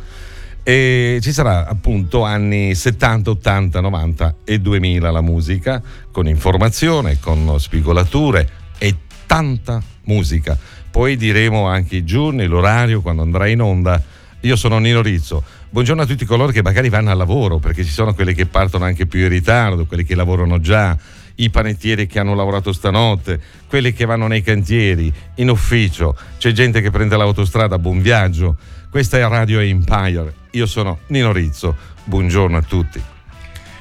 E 0.67 1.19
ci 1.21 1.31
sarà 1.31 1.65
appunto 1.65 2.23
anni 2.23 2.75
70, 2.75 3.29
80, 3.29 3.79
90 3.79 4.35
e 4.43 4.59
2000 4.59 5.11
la 5.11 5.21
musica, 5.21 5.81
con 6.11 6.27
informazione, 6.27 7.19
con 7.21 7.57
spigolature 7.57 8.49
e 8.77 8.95
tanta 9.25 9.81
musica 10.03 10.57
poi 10.97 11.15
diremo 11.15 11.67
anche 11.67 11.97
i 11.97 12.03
giorni, 12.03 12.47
l'orario, 12.47 13.01
quando 13.03 13.21
andrà 13.21 13.47
in 13.47 13.61
onda. 13.61 14.01
Io 14.41 14.55
sono 14.55 14.79
Nino 14.79 15.03
Rizzo. 15.03 15.43
Buongiorno 15.69 16.01
a 16.01 16.05
tutti 16.07 16.25
coloro 16.25 16.51
che 16.51 16.63
magari 16.63 16.89
vanno 16.89 17.11
al 17.11 17.17
lavoro, 17.17 17.59
perché 17.59 17.83
ci 17.83 17.91
sono 17.91 18.15
quelli 18.15 18.33
che 18.33 18.47
partono 18.47 18.85
anche 18.85 19.05
più 19.05 19.19
in 19.19 19.29
ritardo, 19.29 19.85
quelli 19.85 20.03
che 20.03 20.15
lavorano 20.15 20.59
già, 20.59 20.97
i 21.35 21.51
panettieri 21.51 22.07
che 22.07 22.17
hanno 22.17 22.33
lavorato 22.33 22.73
stanotte, 22.73 23.39
quelli 23.67 23.93
che 23.93 24.05
vanno 24.05 24.25
nei 24.25 24.41
cantieri, 24.41 25.13
in 25.35 25.49
ufficio, 25.49 26.17
c'è 26.39 26.51
gente 26.51 26.81
che 26.81 26.89
prende 26.89 27.15
l'autostrada, 27.15 27.77
buon 27.77 28.01
viaggio. 28.01 28.55
Questa 28.89 29.19
è 29.19 29.27
Radio 29.27 29.59
Empire. 29.59 30.46
Io 30.57 30.65
sono 30.65 31.01
Nino 31.07 31.31
Rizzo. 31.31 31.75
Buongiorno 32.03 32.57
a 32.57 32.63
tutti. 32.63 32.99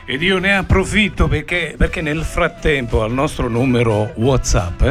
Ed 0.04 0.20
io 0.20 0.36
ne 0.36 0.54
approfitto 0.54 1.26
perché, 1.26 1.74
perché 1.74 2.02
nel 2.02 2.22
frattempo 2.22 3.02
al 3.02 3.12
nostro 3.12 3.48
numero 3.48 4.12
WhatsApp 4.16 4.82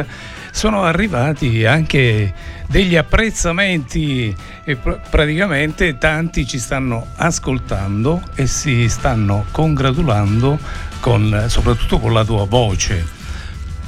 sono 0.50 0.82
arrivati 0.82 1.64
anche 1.64 2.34
degli 2.66 2.96
apprezzamenti 2.96 4.34
e 4.64 4.74
pr- 4.74 4.98
praticamente 5.08 5.96
tanti 5.96 6.44
ci 6.44 6.58
stanno 6.58 7.06
ascoltando 7.14 8.20
e 8.34 8.48
si 8.48 8.88
stanno 8.88 9.46
congratulando 9.52 10.58
con, 10.98 11.44
soprattutto 11.46 12.00
con 12.00 12.12
la 12.12 12.24
tua 12.24 12.46
voce. 12.46 13.06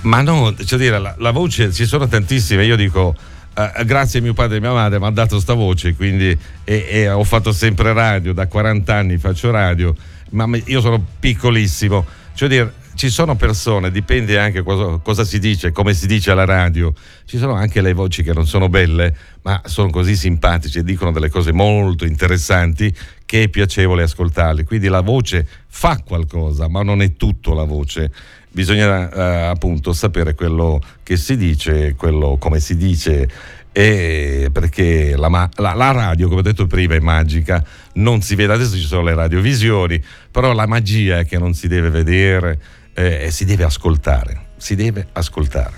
Ma 0.02 0.22
no, 0.22 0.54
cioè 0.64 0.78
dire, 0.78 1.00
la, 1.00 1.16
la 1.18 1.32
voce 1.32 1.72
ci 1.72 1.84
sono 1.84 2.06
tantissime, 2.06 2.64
io 2.64 2.76
dico 2.76 3.16
Uh, 3.58 3.84
grazie 3.84 4.20
a 4.20 4.22
mio 4.22 4.34
padre 4.34 4.58
e 4.58 4.60
mia 4.60 4.70
madre 4.70 5.00
mi 5.00 5.06
ha 5.06 5.10
dato 5.10 5.40
sta 5.40 5.54
voce, 5.54 5.96
quindi 5.96 6.26
e, 6.62 6.86
e 6.88 7.10
ho 7.10 7.24
fatto 7.24 7.50
sempre 7.50 7.92
radio, 7.92 8.32
da 8.32 8.46
40 8.46 8.94
anni 8.94 9.18
faccio 9.18 9.50
radio, 9.50 9.92
ma 10.30 10.48
io 10.66 10.80
sono 10.80 11.04
piccolissimo. 11.18 12.06
Cioè 12.34 12.48
dire, 12.48 12.72
ci 12.94 13.10
sono 13.10 13.34
persone, 13.34 13.90
dipende 13.90 14.38
anche 14.38 14.62
cosa, 14.62 14.98
cosa, 14.98 15.24
si 15.24 15.40
dice, 15.40 15.72
come 15.72 15.92
si 15.92 16.06
dice 16.06 16.30
alla 16.30 16.44
radio, 16.44 16.92
ci 17.24 17.36
sono 17.36 17.54
anche 17.54 17.80
le 17.80 17.94
voci 17.94 18.22
che 18.22 18.32
non 18.32 18.46
sono 18.46 18.68
belle, 18.68 19.12
ma 19.42 19.60
sono 19.64 19.90
così 19.90 20.14
simpatici 20.14 20.78
e 20.78 20.84
dicono 20.84 21.10
delle 21.10 21.28
cose 21.28 21.52
molto 21.52 22.04
interessanti 22.04 22.94
che 23.24 23.44
è 23.44 23.48
piacevole 23.48 24.04
ascoltarle. 24.04 24.62
Quindi 24.62 24.86
la 24.86 25.00
voce 25.00 25.46
fa 25.66 26.00
qualcosa, 26.04 26.68
ma 26.68 26.82
non 26.82 27.02
è 27.02 27.14
tutto 27.14 27.54
la 27.54 27.64
voce. 27.64 28.12
Bisogna 28.58 29.08
eh, 29.08 29.46
appunto 29.46 29.92
sapere 29.92 30.34
quello 30.34 30.80
che 31.04 31.16
si 31.16 31.36
dice, 31.36 31.94
quello 31.94 32.38
come 32.40 32.58
si 32.58 32.76
dice 32.76 33.28
e 33.70 34.48
perché 34.52 35.16
la, 35.16 35.28
la, 35.28 35.74
la, 35.74 35.92
radio, 35.92 36.26
come 36.26 36.40
ho 36.40 36.42
detto 36.42 36.66
prima, 36.66 36.96
è 36.96 36.98
magica, 36.98 37.64
non 37.92 38.20
si 38.20 38.34
vede, 38.34 38.54
adesso 38.54 38.74
ci 38.74 38.82
sono 38.82 39.02
le 39.02 39.14
radiovisioni, 39.14 40.02
però 40.32 40.52
la 40.54 40.66
magia 40.66 41.20
è 41.20 41.24
che 41.24 41.38
non 41.38 41.54
si 41.54 41.68
deve 41.68 41.88
vedere, 41.88 42.60
eh, 42.94 43.28
si 43.30 43.44
deve 43.44 43.62
ascoltare, 43.62 44.46
si 44.56 44.74
deve 44.74 45.06
ascoltare. 45.12 45.74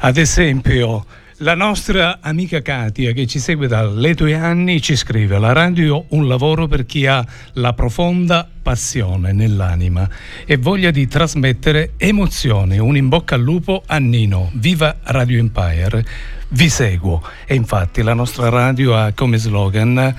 Ad 0.00 0.18
esempio, 0.18 1.06
la 1.42 1.54
nostra 1.54 2.18
amica 2.20 2.60
Katia 2.60 3.12
che 3.12 3.26
ci 3.26 3.38
segue 3.38 3.66
dalle 3.66 4.14
tue 4.14 4.34
anni 4.34 4.82
ci 4.82 4.94
scrive 4.94 5.38
la 5.38 5.52
radio 5.52 6.04
un 6.08 6.28
lavoro 6.28 6.66
per 6.66 6.84
chi 6.84 7.06
ha 7.06 7.24
la 7.54 7.72
profonda 7.72 8.46
passione 8.60 9.32
nell'anima 9.32 10.06
e 10.44 10.58
voglia 10.58 10.90
di 10.90 11.06
trasmettere 11.06 11.92
emozioni. 11.96 12.78
Un 12.78 12.96
in 12.96 13.08
bocca 13.08 13.36
al 13.36 13.40
lupo 13.40 13.82
a 13.86 13.98
Nino. 13.98 14.50
Viva 14.54 14.96
Radio 15.04 15.38
Empire. 15.38 16.04
Vi 16.48 16.68
seguo. 16.68 17.22
E 17.46 17.54
infatti 17.54 18.02
la 18.02 18.14
nostra 18.14 18.50
radio 18.50 18.94
ha 18.94 19.12
come 19.14 19.38
slogan 19.38 20.14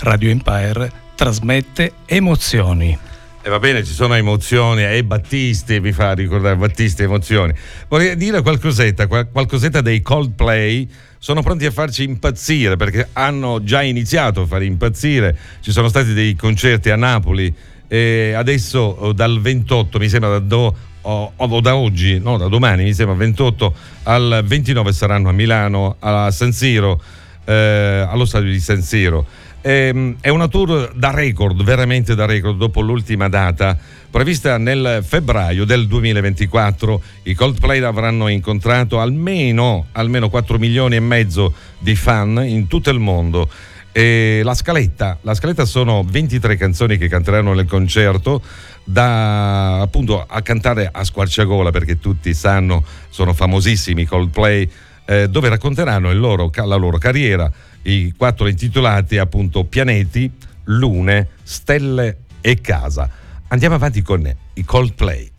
Radio 0.00 0.28
Empire 0.28 0.92
trasmette 1.14 1.92
emozioni. 2.04 3.15
E 3.46 3.48
va 3.48 3.60
bene, 3.60 3.84
ci 3.84 3.92
sono 3.92 4.14
emozioni, 4.14 4.84
e 4.84 5.04
Battisti 5.04 5.78
mi 5.78 5.92
fa 5.92 6.14
ricordare 6.14 6.56
Battisti 6.56 7.04
emozioni. 7.04 7.54
Vorrei 7.86 8.16
dire 8.16 8.42
qualcosetta, 8.42 9.06
qualcosetta 9.06 9.80
dei 9.82 10.02
Coldplay. 10.02 10.88
Sono 11.18 11.42
pronti 11.42 11.64
a 11.64 11.70
farci 11.70 12.02
impazzire 12.02 12.74
perché 12.74 13.10
hanno 13.12 13.62
già 13.62 13.82
iniziato 13.82 14.40
a 14.40 14.46
fare 14.46 14.64
impazzire. 14.64 15.38
Ci 15.60 15.70
sono 15.70 15.86
stati 15.86 16.12
dei 16.12 16.34
concerti 16.34 16.90
a 16.90 16.96
Napoli 16.96 17.54
e 17.86 18.32
adesso 18.34 18.80
oh, 18.80 19.12
dal 19.12 19.40
28, 19.40 19.96
mi 20.00 20.08
sembra 20.08 20.30
da, 20.30 20.38
do, 20.40 20.76
o, 21.02 21.32
o 21.36 21.60
da 21.60 21.76
oggi, 21.76 22.18
no, 22.18 22.38
da 22.38 22.48
domani, 22.48 22.82
mi 22.82 22.94
sembra 22.94 23.14
28 23.14 23.74
al 24.02 24.42
29 24.44 24.92
saranno 24.92 25.28
a 25.28 25.32
Milano, 25.32 25.94
a 26.00 26.32
San 26.32 26.50
Siro, 26.50 27.00
eh, 27.44 28.04
allo 28.08 28.24
stadio 28.24 28.50
di 28.50 28.58
San 28.58 28.82
Siro. 28.82 29.24
Ehm, 29.66 30.18
è 30.20 30.28
una 30.28 30.46
tour 30.46 30.92
da 30.94 31.10
record, 31.10 31.60
veramente 31.64 32.14
da 32.14 32.24
record, 32.24 32.56
dopo 32.56 32.80
l'ultima 32.80 33.28
data 33.28 33.76
prevista 34.08 34.58
nel 34.58 35.00
febbraio 35.04 35.64
del 35.64 35.88
2024. 35.88 37.02
I 37.24 37.34
Coldplay 37.34 37.82
avranno 37.82 38.28
incontrato 38.28 39.00
almeno, 39.00 39.86
almeno 39.90 40.28
4 40.28 40.58
milioni 40.58 40.94
e 40.94 41.00
mezzo 41.00 41.52
di 41.80 41.96
fan 41.96 42.44
in 42.46 42.68
tutto 42.68 42.90
il 42.90 43.00
mondo. 43.00 43.50
E 43.90 44.42
la 44.44 44.54
scaletta, 44.54 45.18
la 45.22 45.34
scaletta 45.34 45.64
sono 45.64 46.04
23 46.08 46.54
canzoni 46.56 46.96
che 46.96 47.08
canteranno 47.08 47.52
nel 47.52 47.66
concerto 47.66 48.40
da 48.84 49.80
appunto 49.80 50.24
a 50.24 50.42
cantare 50.42 50.88
a 50.92 51.02
squarciagola 51.02 51.72
perché 51.72 51.98
tutti 51.98 52.34
sanno, 52.34 52.84
sono 53.08 53.32
famosissimi 53.32 54.04
Coldplay, 54.04 54.70
eh, 55.06 55.28
dove 55.28 55.48
racconteranno 55.48 56.12
loro, 56.12 56.52
la 56.54 56.76
loro 56.76 56.98
carriera, 56.98 57.50
i 57.86 58.12
quattro 58.16 58.48
intitolati 58.48 59.18
appunto 59.18 59.64
Pianeti, 59.64 60.30
Lune, 60.64 61.28
Stelle 61.42 62.18
e 62.40 62.60
Casa. 62.60 63.08
Andiamo 63.48 63.76
avanti 63.76 64.02
con 64.02 64.32
i 64.54 64.64
Coldplay. 64.64 65.30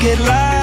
get 0.00 0.20
lost. 0.20 0.57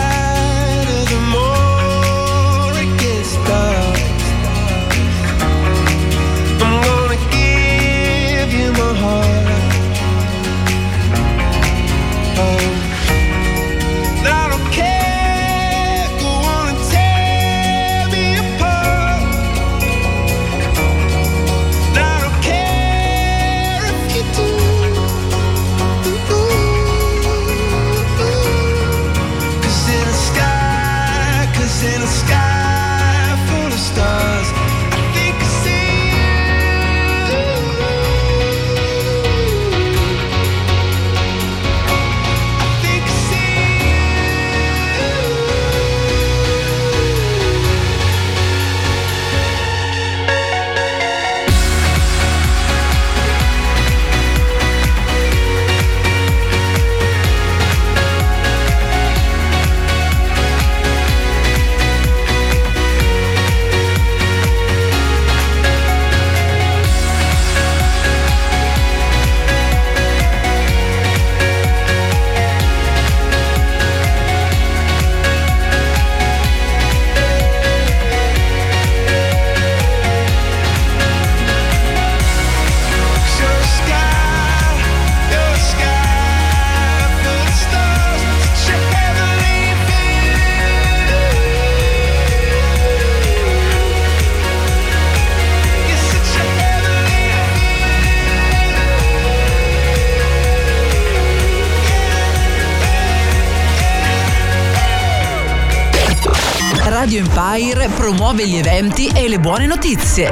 Radio 107.06 107.20
Empire 107.20 107.88
promuove 107.90 108.48
gli 108.48 108.56
eventi 108.56 109.08
e 109.14 109.30
le 109.30 109.38
buone 109.38 109.68
notizie. 109.68 110.32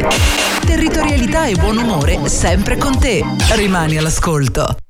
Territorialità 0.66 1.46
e 1.46 1.54
buon 1.54 1.78
umore 1.78 2.28
sempre 2.28 2.78
con 2.78 2.98
te. 2.98 3.24
Rimani 3.52 3.98
all'ascolto. 3.98 4.83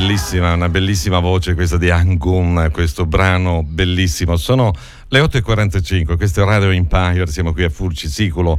Bellissima, 0.00 0.54
una 0.54 0.70
bellissima 0.70 1.18
voce 1.18 1.52
questa 1.52 1.76
di 1.76 1.90
Angun, 1.90 2.70
questo 2.72 3.04
brano 3.04 3.62
bellissimo. 3.62 4.36
Sono 4.38 4.72
le 5.08 5.20
8.45, 5.20 6.16
questo 6.16 6.40
è 6.40 6.44
Radio 6.46 6.70
Empire, 6.70 7.26
siamo 7.26 7.52
qui 7.52 7.64
a 7.64 7.68
Furci 7.68 8.08
Siculo. 8.08 8.58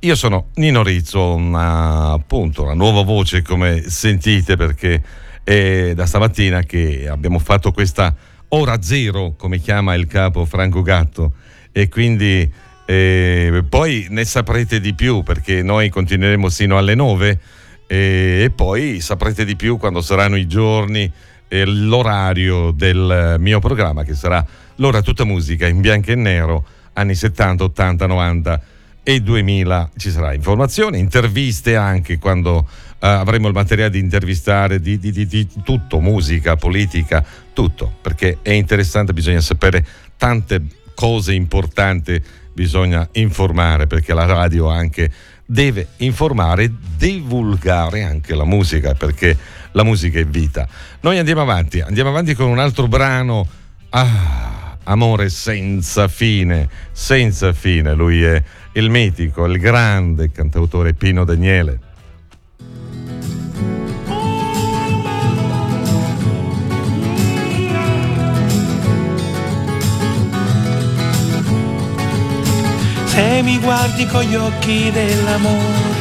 Io 0.00 0.16
sono 0.16 0.48
Nino 0.54 0.82
Rizzo, 0.82 1.34
una, 1.34 2.10
appunto 2.10 2.64
una 2.64 2.74
nuova 2.74 3.02
voce 3.02 3.42
come 3.42 3.82
sentite 3.88 4.56
perché 4.56 5.00
è 5.44 5.92
da 5.94 6.04
stamattina 6.04 6.62
che 6.62 7.08
abbiamo 7.08 7.38
fatto 7.38 7.70
questa 7.70 8.12
ora 8.48 8.82
zero, 8.82 9.34
come 9.36 9.60
chiama 9.60 9.94
il 9.94 10.08
capo 10.08 10.44
Franco 10.44 10.82
Gatto, 10.82 11.34
e 11.70 11.88
quindi 11.88 12.52
eh, 12.86 13.64
poi 13.68 14.08
ne 14.10 14.24
saprete 14.24 14.80
di 14.80 14.94
più 14.94 15.22
perché 15.22 15.62
noi 15.62 15.90
continueremo 15.90 16.48
sino 16.48 16.76
alle 16.76 16.96
9 16.96 17.40
e, 17.92 18.44
e 18.44 18.50
poi 18.50 19.00
saprete 19.00 19.44
di 19.44 19.54
più 19.54 19.76
quando 19.76 20.00
saranno 20.00 20.36
i 20.36 20.46
giorni 20.46 21.12
e 21.46 21.66
l'orario 21.66 22.70
del 22.70 23.36
mio 23.38 23.58
programma 23.58 24.02
che 24.02 24.14
sarà 24.14 24.42
l'ora 24.76 25.02
tutta 25.02 25.24
musica 25.24 25.66
in 25.66 25.82
bianco 25.82 26.10
e 26.10 26.14
nero 26.14 26.64
anni 26.94 27.14
70, 27.14 27.64
80, 27.64 28.06
90 28.06 28.62
e 29.02 29.20
2000 29.20 29.90
ci 29.98 30.10
sarà 30.10 30.32
informazione, 30.32 30.96
interviste 30.96 31.76
anche 31.76 32.18
quando 32.18 32.56
uh, 32.56 32.66
avremo 32.98 33.48
il 33.48 33.52
materiale 33.52 33.90
di 33.90 33.98
intervistare 33.98 34.80
di, 34.80 34.98
di, 34.98 35.10
di, 35.10 35.26
di, 35.26 35.46
tutto, 35.62 36.00
musica, 36.00 36.56
politica, 36.56 37.22
tutto, 37.52 37.92
perché 38.00 38.38
è 38.40 38.52
interessante, 38.52 39.12
bisogna 39.12 39.40
sapere 39.40 39.84
tante 40.16 40.62
cose 40.94 41.34
importanti, 41.34 42.22
bisogna 42.54 43.06
informare 43.12 43.86
perché 43.86 44.14
la 44.14 44.24
radio 44.24 44.68
anche 44.68 45.10
deve 45.44 45.88
informare 45.98 46.72
divulgare 46.96 48.02
anche 48.02 48.34
la 48.34 48.44
musica, 48.44 48.94
perché 48.94 49.36
la 49.72 49.84
musica 49.84 50.18
è 50.18 50.24
vita. 50.24 50.66
Noi 51.00 51.18
andiamo 51.18 51.42
avanti, 51.42 51.80
andiamo 51.80 52.10
avanti 52.10 52.34
con 52.34 52.48
un 52.48 52.58
altro 52.58 52.88
brano. 52.88 53.46
Ah, 53.90 54.76
amore 54.84 55.28
senza 55.28 56.08
fine, 56.08 56.68
senza 56.92 57.52
fine. 57.52 57.94
Lui 57.94 58.22
è 58.22 58.42
il 58.72 58.88
mitico, 58.90 59.44
il 59.44 59.58
grande 59.58 60.30
cantautore 60.30 60.94
Pino 60.94 61.24
Daniele. 61.24 61.90
Se 73.14 73.42
mi 73.42 73.58
guardi 73.58 74.06
con 74.06 74.22
gli 74.22 74.34
occhi 74.34 74.90
dell'amore, 74.90 76.00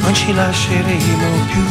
non 0.00 0.14
ci 0.14 0.32
lasceremo 0.32 1.28
più. 1.50 1.64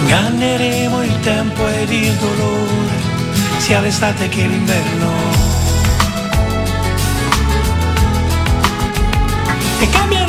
Inganneremo 0.00 1.02
il 1.02 1.20
tempo 1.20 1.68
ed 1.68 1.90
il 1.90 2.14
dolore, 2.14 2.96
sia 3.58 3.80
l'estate 3.80 4.26
che 4.30 4.46
l'inverno. 4.46 5.12
E 9.80 9.88
cambieremo 9.90 10.21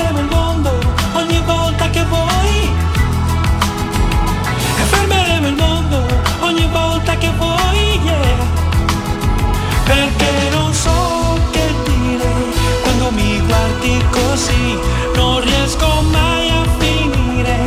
così 14.14 14.78
non 15.16 15.42
riesco 15.42 15.88
mai 16.12 16.50
a 16.50 16.64
finire 16.78 17.58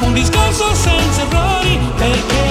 un 0.00 0.12
discorso 0.14 0.74
senza 0.74 1.22
errori 1.22 1.78
perché 1.96 2.47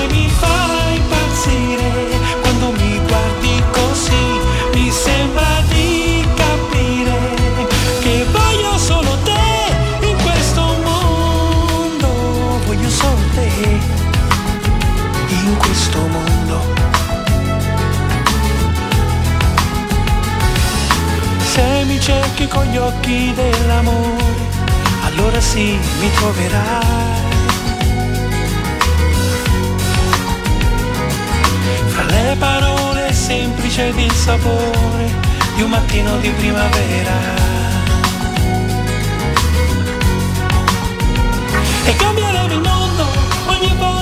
gli 22.77 22.79
occhi 22.79 23.33
dell'amore, 23.33 24.23
allora 25.05 25.41
sì 25.41 25.79
mi 25.99 26.11
troverai. 26.11 26.85
Fra 31.87 32.03
le 32.03 32.35
parole 32.37 33.11
semplici 33.13 33.81
ed 33.81 33.97
il 33.97 34.11
sapore 34.11 35.11
di 35.55 35.63
un 35.63 35.71
mattino 35.71 36.17
di 36.19 36.29
primavera. 36.29 37.17
E 41.85 41.95
cambieremo 41.95 42.53
il 42.53 42.61
mondo 42.61 43.05
ogni 43.47 43.73
volta 43.75 43.96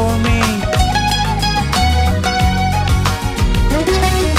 for 0.00 0.16
me. 0.26 0.40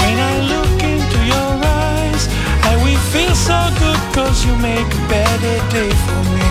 When 0.02 0.18
I 0.32 0.34
look 0.52 0.78
into 0.92 1.18
your 1.34 1.50
eyes, 1.86 2.22
I 2.70 2.74
will 2.82 3.02
feel 3.12 3.34
so 3.48 3.58
good 3.82 4.02
cause 4.16 4.38
you 4.46 4.54
make 4.56 4.90
a 5.00 5.02
better 5.14 5.56
day 5.76 5.90
for 6.04 6.22
me. 6.34 6.41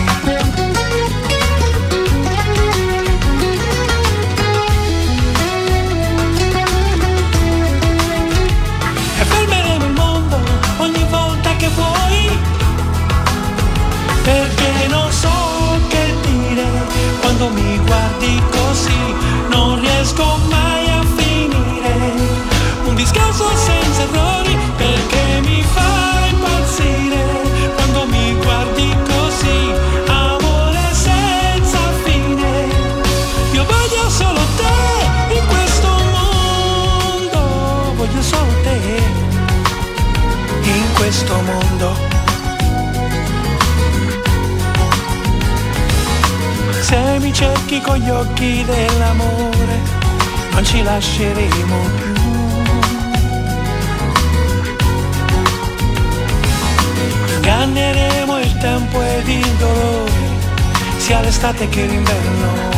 Errori 24.02 24.56
perché 24.76 25.40
mi 25.44 25.62
fa 25.62 26.26
impazzire 26.30 27.24
quando 27.74 28.06
mi 28.06 28.34
guardi 28.42 28.96
così 29.10 29.60
amore 30.06 30.82
senza 30.92 31.78
fine 32.04 32.50
io 33.52 33.64
voglio 33.64 34.10
solo 34.10 34.40
te 34.60 35.34
in 35.38 35.46
questo 35.46 35.88
mondo 36.16 37.40
voglio 37.96 38.22
solo 38.22 38.52
te 38.62 38.78
in 40.62 40.92
questo 40.94 41.34
mondo 41.34 42.10
Se 46.80 47.18
mi 47.20 47.32
cerchi 47.32 47.80
con 47.80 47.96
gli 47.96 48.10
occhi 48.10 48.62
dell'amore, 48.64 49.80
non 50.52 50.62
ci 50.62 50.82
lasceremo 50.82 51.76
più. 51.96 52.41
Inganneremo 57.62 58.40
il 58.40 58.56
tempo 58.56 59.00
ed 59.00 59.28
il 59.28 59.56
dolore, 59.56 60.10
sia 60.96 61.20
l'estate 61.20 61.68
che 61.68 61.86
l'inverno. 61.86 62.71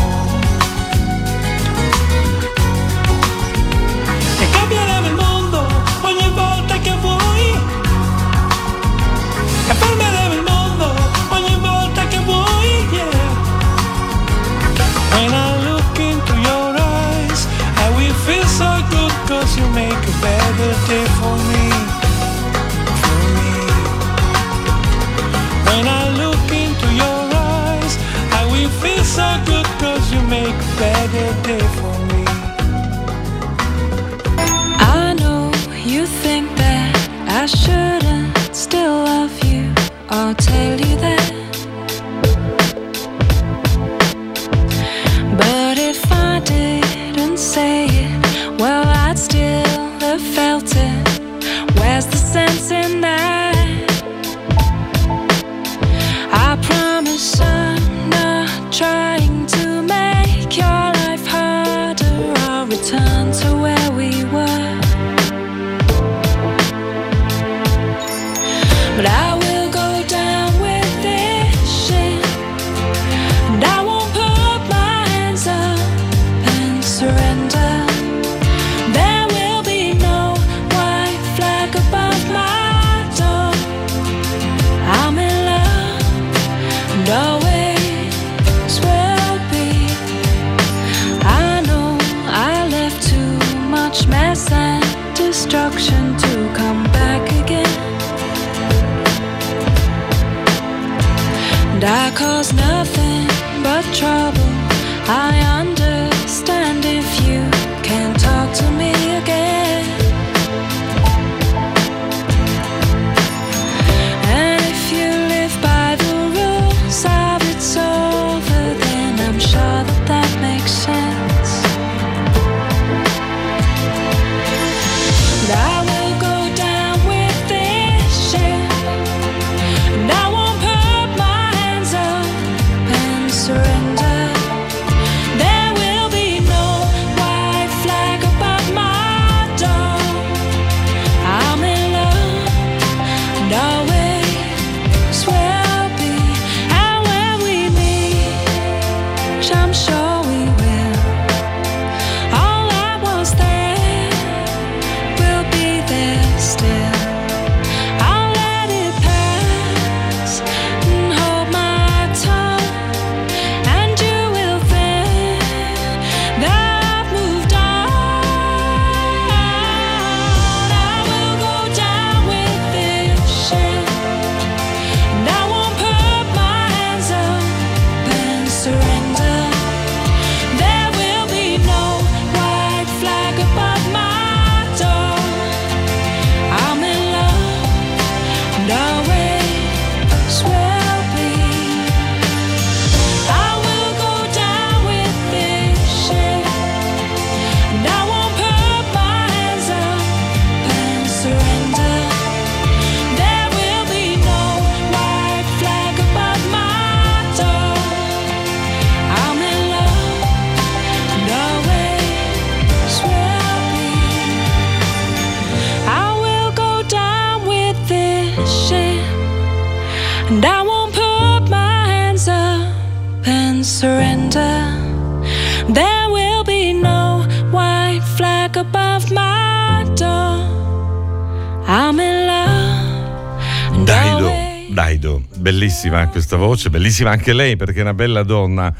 Bellissima 235.84 236.08
questa 236.08 236.36
voce, 236.36 236.70
bellissima 236.70 237.10
anche 237.10 237.34
lei 237.34 237.56
perché 237.56 237.80
è 237.80 237.82
una 237.82 237.94
bella 237.94 238.22
donna. 238.22 238.72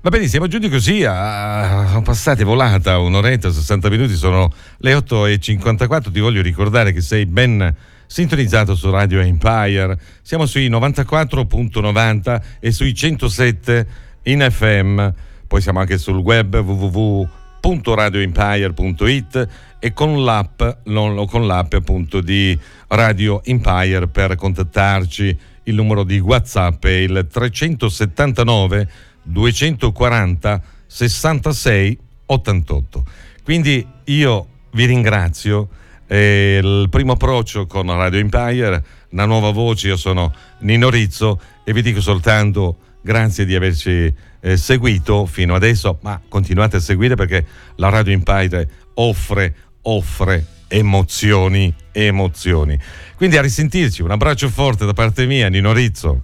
Va 0.00 0.10
bene, 0.10 0.26
siamo 0.28 0.46
giunti 0.46 0.70
così, 0.70 1.04
a, 1.04 1.86
sono 1.88 2.02
passate 2.02 2.44
volata 2.44 2.98
un'oretta, 2.98 3.50
60 3.50 3.90
minuti, 3.90 4.14
sono 4.14 4.52
le 4.78 4.94
8.54, 4.94 6.12
ti 6.12 6.20
voglio 6.20 6.42
ricordare 6.42 6.92
che 6.92 7.00
sei 7.00 7.26
ben 7.26 7.74
sintonizzato 8.06 8.74
su 8.74 8.90
Radio 8.90 9.20
Empire, 9.20 9.98
siamo 10.22 10.46
sui 10.46 10.70
94.90 10.70 12.42
e 12.60 12.72
sui 12.72 12.94
107 12.94 13.86
in 14.24 14.46
FM, 14.48 15.08
poi 15.46 15.60
siamo 15.60 15.80
anche 15.80 15.98
sul 15.98 16.16
web 16.18 16.56
www.radioempire.it 16.56 19.48
e 19.78 19.92
con 19.92 20.24
l'app, 20.24 20.62
con 20.84 21.46
l'app 21.46 21.74
appunto 21.74 22.20
di 22.20 22.58
Radio 22.88 23.44
Empire 23.44 24.06
per 24.06 24.36
contattarci. 24.36 25.54
Il 25.68 25.74
numero 25.74 26.04
di 26.04 26.18
WhatsApp 26.20 26.84
è 26.84 26.90
il 26.90 27.26
379 27.30 28.88
240 29.22 30.62
66 30.86 31.98
88. 32.26 33.04
Quindi 33.42 33.86
io 34.04 34.46
vi 34.72 34.84
ringrazio. 34.86 35.68
eh, 36.06 36.60
il 36.62 36.88
primo 36.88 37.12
approccio 37.12 37.66
con 37.66 37.86
Radio 37.88 38.20
Empire, 38.20 38.84
una 39.10 39.24
nuova 39.24 39.50
voce, 39.50 39.88
io 39.88 39.96
sono 39.96 40.32
Nino 40.60 40.88
Rizzo 40.88 41.40
e 41.64 41.72
vi 41.72 41.82
dico 41.82 42.00
soltanto 42.00 42.76
grazie 43.00 43.44
di 43.44 43.56
averci 43.56 44.14
eh, 44.40 44.56
seguito 44.56 45.26
fino 45.26 45.56
adesso, 45.56 45.98
ma 46.02 46.20
continuate 46.28 46.76
a 46.76 46.80
seguire 46.80 47.16
perché 47.16 47.44
la 47.76 47.88
Radio 47.88 48.12
Empire 48.12 48.68
offre, 48.94 49.54
offre 49.82 50.46
emozioni, 50.68 51.72
emozioni. 51.92 52.78
Quindi 53.16 53.36
a 53.36 53.42
risentirci, 53.42 54.02
un 54.02 54.10
abbraccio 54.10 54.48
forte 54.48 54.84
da 54.86 54.92
parte 54.92 55.26
mia, 55.26 55.48
Nino 55.48 55.72
Rizzo. 55.72 56.22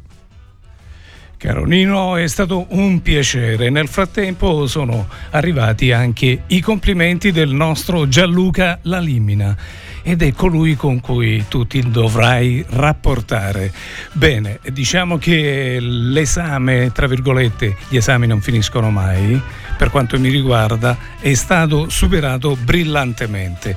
Caro 1.36 1.64
Nino, 1.64 2.16
è 2.16 2.28
stato 2.28 2.66
un 2.68 3.02
piacere. 3.02 3.68
Nel 3.68 3.88
frattempo 3.88 4.68
sono 4.68 5.08
arrivati 5.30 5.90
anche 5.90 6.42
i 6.46 6.60
complimenti 6.60 7.32
del 7.32 7.52
nostro 7.52 8.06
Gianluca 8.06 8.78
Lalimina 8.82 9.56
ed 10.02 10.22
è 10.22 10.32
colui 10.32 10.76
con 10.76 11.00
cui 11.00 11.44
tu 11.48 11.66
ti 11.66 11.88
dovrai 11.90 12.64
rapportare. 12.70 13.72
Bene, 14.12 14.58
diciamo 14.70 15.18
che 15.18 15.78
l'esame, 15.80 16.90
tra 16.92 17.06
virgolette, 17.06 17.76
gli 17.88 17.96
esami 17.96 18.26
non 18.26 18.40
finiscono 18.40 18.90
mai, 18.90 19.40
per 19.76 19.90
quanto 19.90 20.18
mi 20.18 20.28
riguarda, 20.28 20.96
è 21.18 21.34
stato 21.34 21.88
superato 21.88 22.56
brillantemente. 22.56 23.76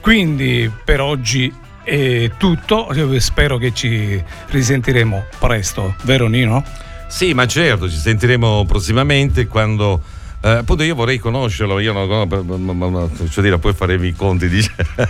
Quindi 0.00 0.70
per 0.84 1.00
oggi 1.00 1.52
è 1.82 2.30
tutto, 2.38 2.88
Io 2.94 3.20
spero 3.20 3.58
che 3.58 3.74
ci 3.74 4.22
risentiremo 4.48 5.26
presto, 5.38 5.94
vero 6.02 6.28
Nino? 6.28 6.64
Sì, 7.08 7.34
ma 7.34 7.46
certo, 7.46 7.88
ci 7.88 7.96
sentiremo 7.96 8.64
prossimamente 8.64 9.46
quando. 9.46 10.02
Eh, 10.44 10.50
appunto 10.50 10.82
io 10.82 10.94
vorrei 10.94 11.16
conoscerlo, 11.16 11.78
io 11.80 11.94
non 11.94 13.10
cioè 13.30 13.42
dire, 13.42 13.58
poi 13.58 13.72
faremo 13.72 14.04
i 14.04 14.12
conti. 14.12 14.48
dice. 14.48 14.74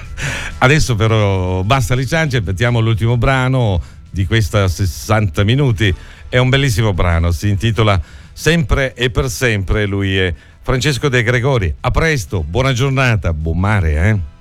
Adesso 0.58 0.94
però 0.94 1.64
basta 1.64 1.96
licenze, 1.96 2.40
mettiamo 2.40 2.78
l'ultimo 2.78 3.16
brano 3.16 3.82
di 4.10 4.26
questa 4.26 4.68
60 4.68 5.42
minuti. 5.42 5.92
È 6.28 6.38
un 6.38 6.48
bellissimo 6.48 6.92
brano, 6.92 7.32
si 7.32 7.48
intitola 7.48 8.00
Sempre 8.32 8.94
e 8.94 9.10
per 9.10 9.30
sempre. 9.30 9.86
Lui 9.86 10.16
è 10.16 10.34
Francesco 10.60 11.08
De 11.08 11.22
Gregori. 11.22 11.72
A 11.80 11.90
presto, 11.90 12.42
buona 12.42 12.72
giornata, 12.72 13.32
buon 13.32 13.58
mare, 13.58 14.08
eh? 14.08 14.33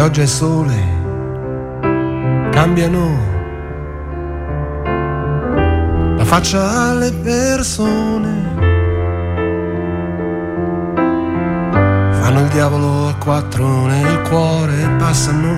Pioggia 0.00 0.22
e 0.22 0.26
sole 0.26 0.78
cambiano 2.52 3.18
la 6.16 6.24
faccia 6.24 6.88
alle 6.88 7.12
persone. 7.12 8.32
Fanno 12.18 12.40
il 12.40 12.48
diavolo 12.48 13.08
a 13.08 13.14
quattro 13.16 13.84
nel 13.88 14.22
cuore 14.22 14.80
e 14.80 14.88
passano 14.96 15.54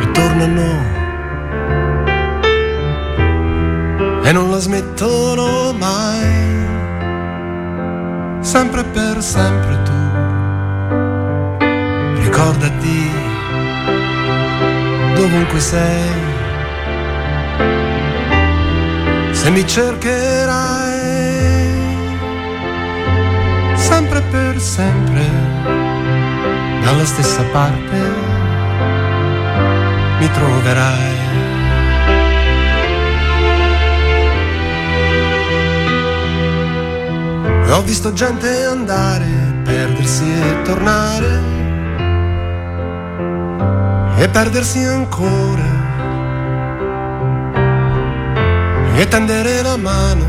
e 0.00 0.10
tornano. 0.10 0.92
E 4.24 4.32
non 4.32 4.50
la 4.50 4.58
smettono 4.58 5.72
mai, 5.72 6.66
sempre 8.40 8.82
per 8.82 9.22
sempre 9.22 9.83
ricordati 12.34 13.10
dovunque 15.14 15.60
sei. 15.60 16.32
Se 19.30 19.50
mi 19.50 19.64
cercherai 19.64 20.92
sempre 23.76 24.20
per 24.22 24.60
sempre 24.60 25.30
dalla 26.82 27.04
stessa 27.04 27.42
parte 27.52 27.98
mi 30.18 30.30
troverai. 30.30 31.12
E 37.66 37.70
ho 37.70 37.82
visto 37.82 38.12
gente 38.12 38.64
andare, 38.64 39.26
perdersi 39.64 40.24
e 40.24 40.62
tornare 40.62 41.53
e 44.24 44.28
perdersi 44.28 44.82
ancora. 44.82 45.68
E 48.96 49.06
tendere 49.06 49.60
la 49.60 49.76
mano 49.76 50.24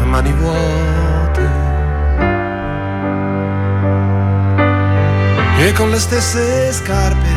a 0.00 0.04
mani 0.04 0.32
vuote. 0.32 1.46
E 5.58 5.72
con 5.72 5.90
le 5.90 5.98
stesse 5.98 6.72
scarpe 6.72 7.32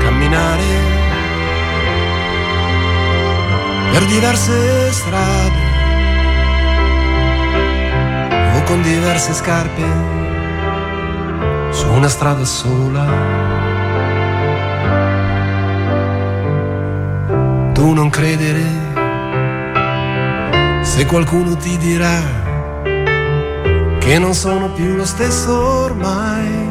camminare 0.00 0.70
per 3.92 4.04
diverse 4.06 4.92
strade. 4.92 5.66
O 8.56 8.62
con 8.62 8.80
diverse 8.80 9.34
scarpe 9.34 9.84
su 11.70 11.86
una 11.90 12.08
strada 12.08 12.44
sola. 12.46 13.67
Tu 17.78 17.92
non 17.92 18.10
credere 18.10 18.64
se 20.82 21.06
qualcuno 21.06 21.56
ti 21.56 21.76
dirà 21.78 22.18
che 24.00 24.18
non 24.18 24.34
sono 24.34 24.68
più 24.70 24.96
lo 24.96 25.04
stesso 25.04 25.52
ormai. 25.84 26.70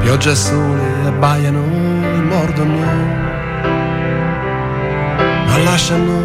Pioggia 0.00 0.32
e 0.32 0.34
sole 0.34 0.88
abbaiano 1.04 1.62
e 2.14 2.20
mordono, 2.32 2.78
ma 5.46 5.56
lasciano, 5.58 6.18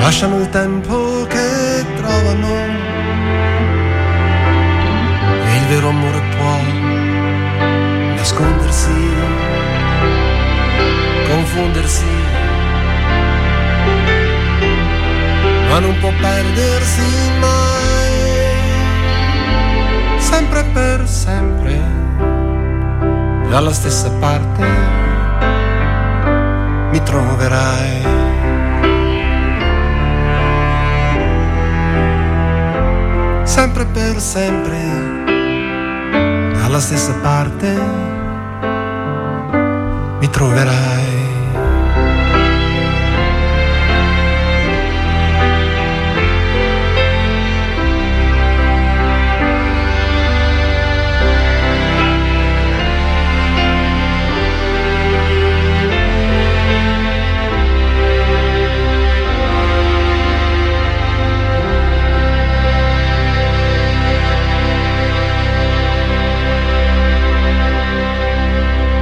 lasciano 0.00 0.40
il 0.40 0.48
tempo 0.48 1.24
che 1.28 1.84
trovano 1.94 2.54
e 5.44 5.56
il 5.58 5.66
vero 5.68 5.88
amore 5.90 6.20
può 6.36 6.75
confondersi, 11.28 12.04
ma 15.68 15.78
non 15.78 15.98
può 16.00 16.10
perdersi 16.20 17.30
mai, 17.40 18.12
sempre 20.18 20.64
per 20.72 21.08
sempre, 21.08 21.80
dalla 23.48 23.72
stessa 23.72 24.10
parte 24.20 24.64
mi 26.90 27.02
troverai. 27.02 28.04
Sempre 33.42 33.86
per 33.86 34.20
sempre, 34.20 34.78
dalla 36.52 36.78
stessa 36.78 37.12
parte 37.22 37.68
mi 40.20 40.28
troverai. 40.30 41.05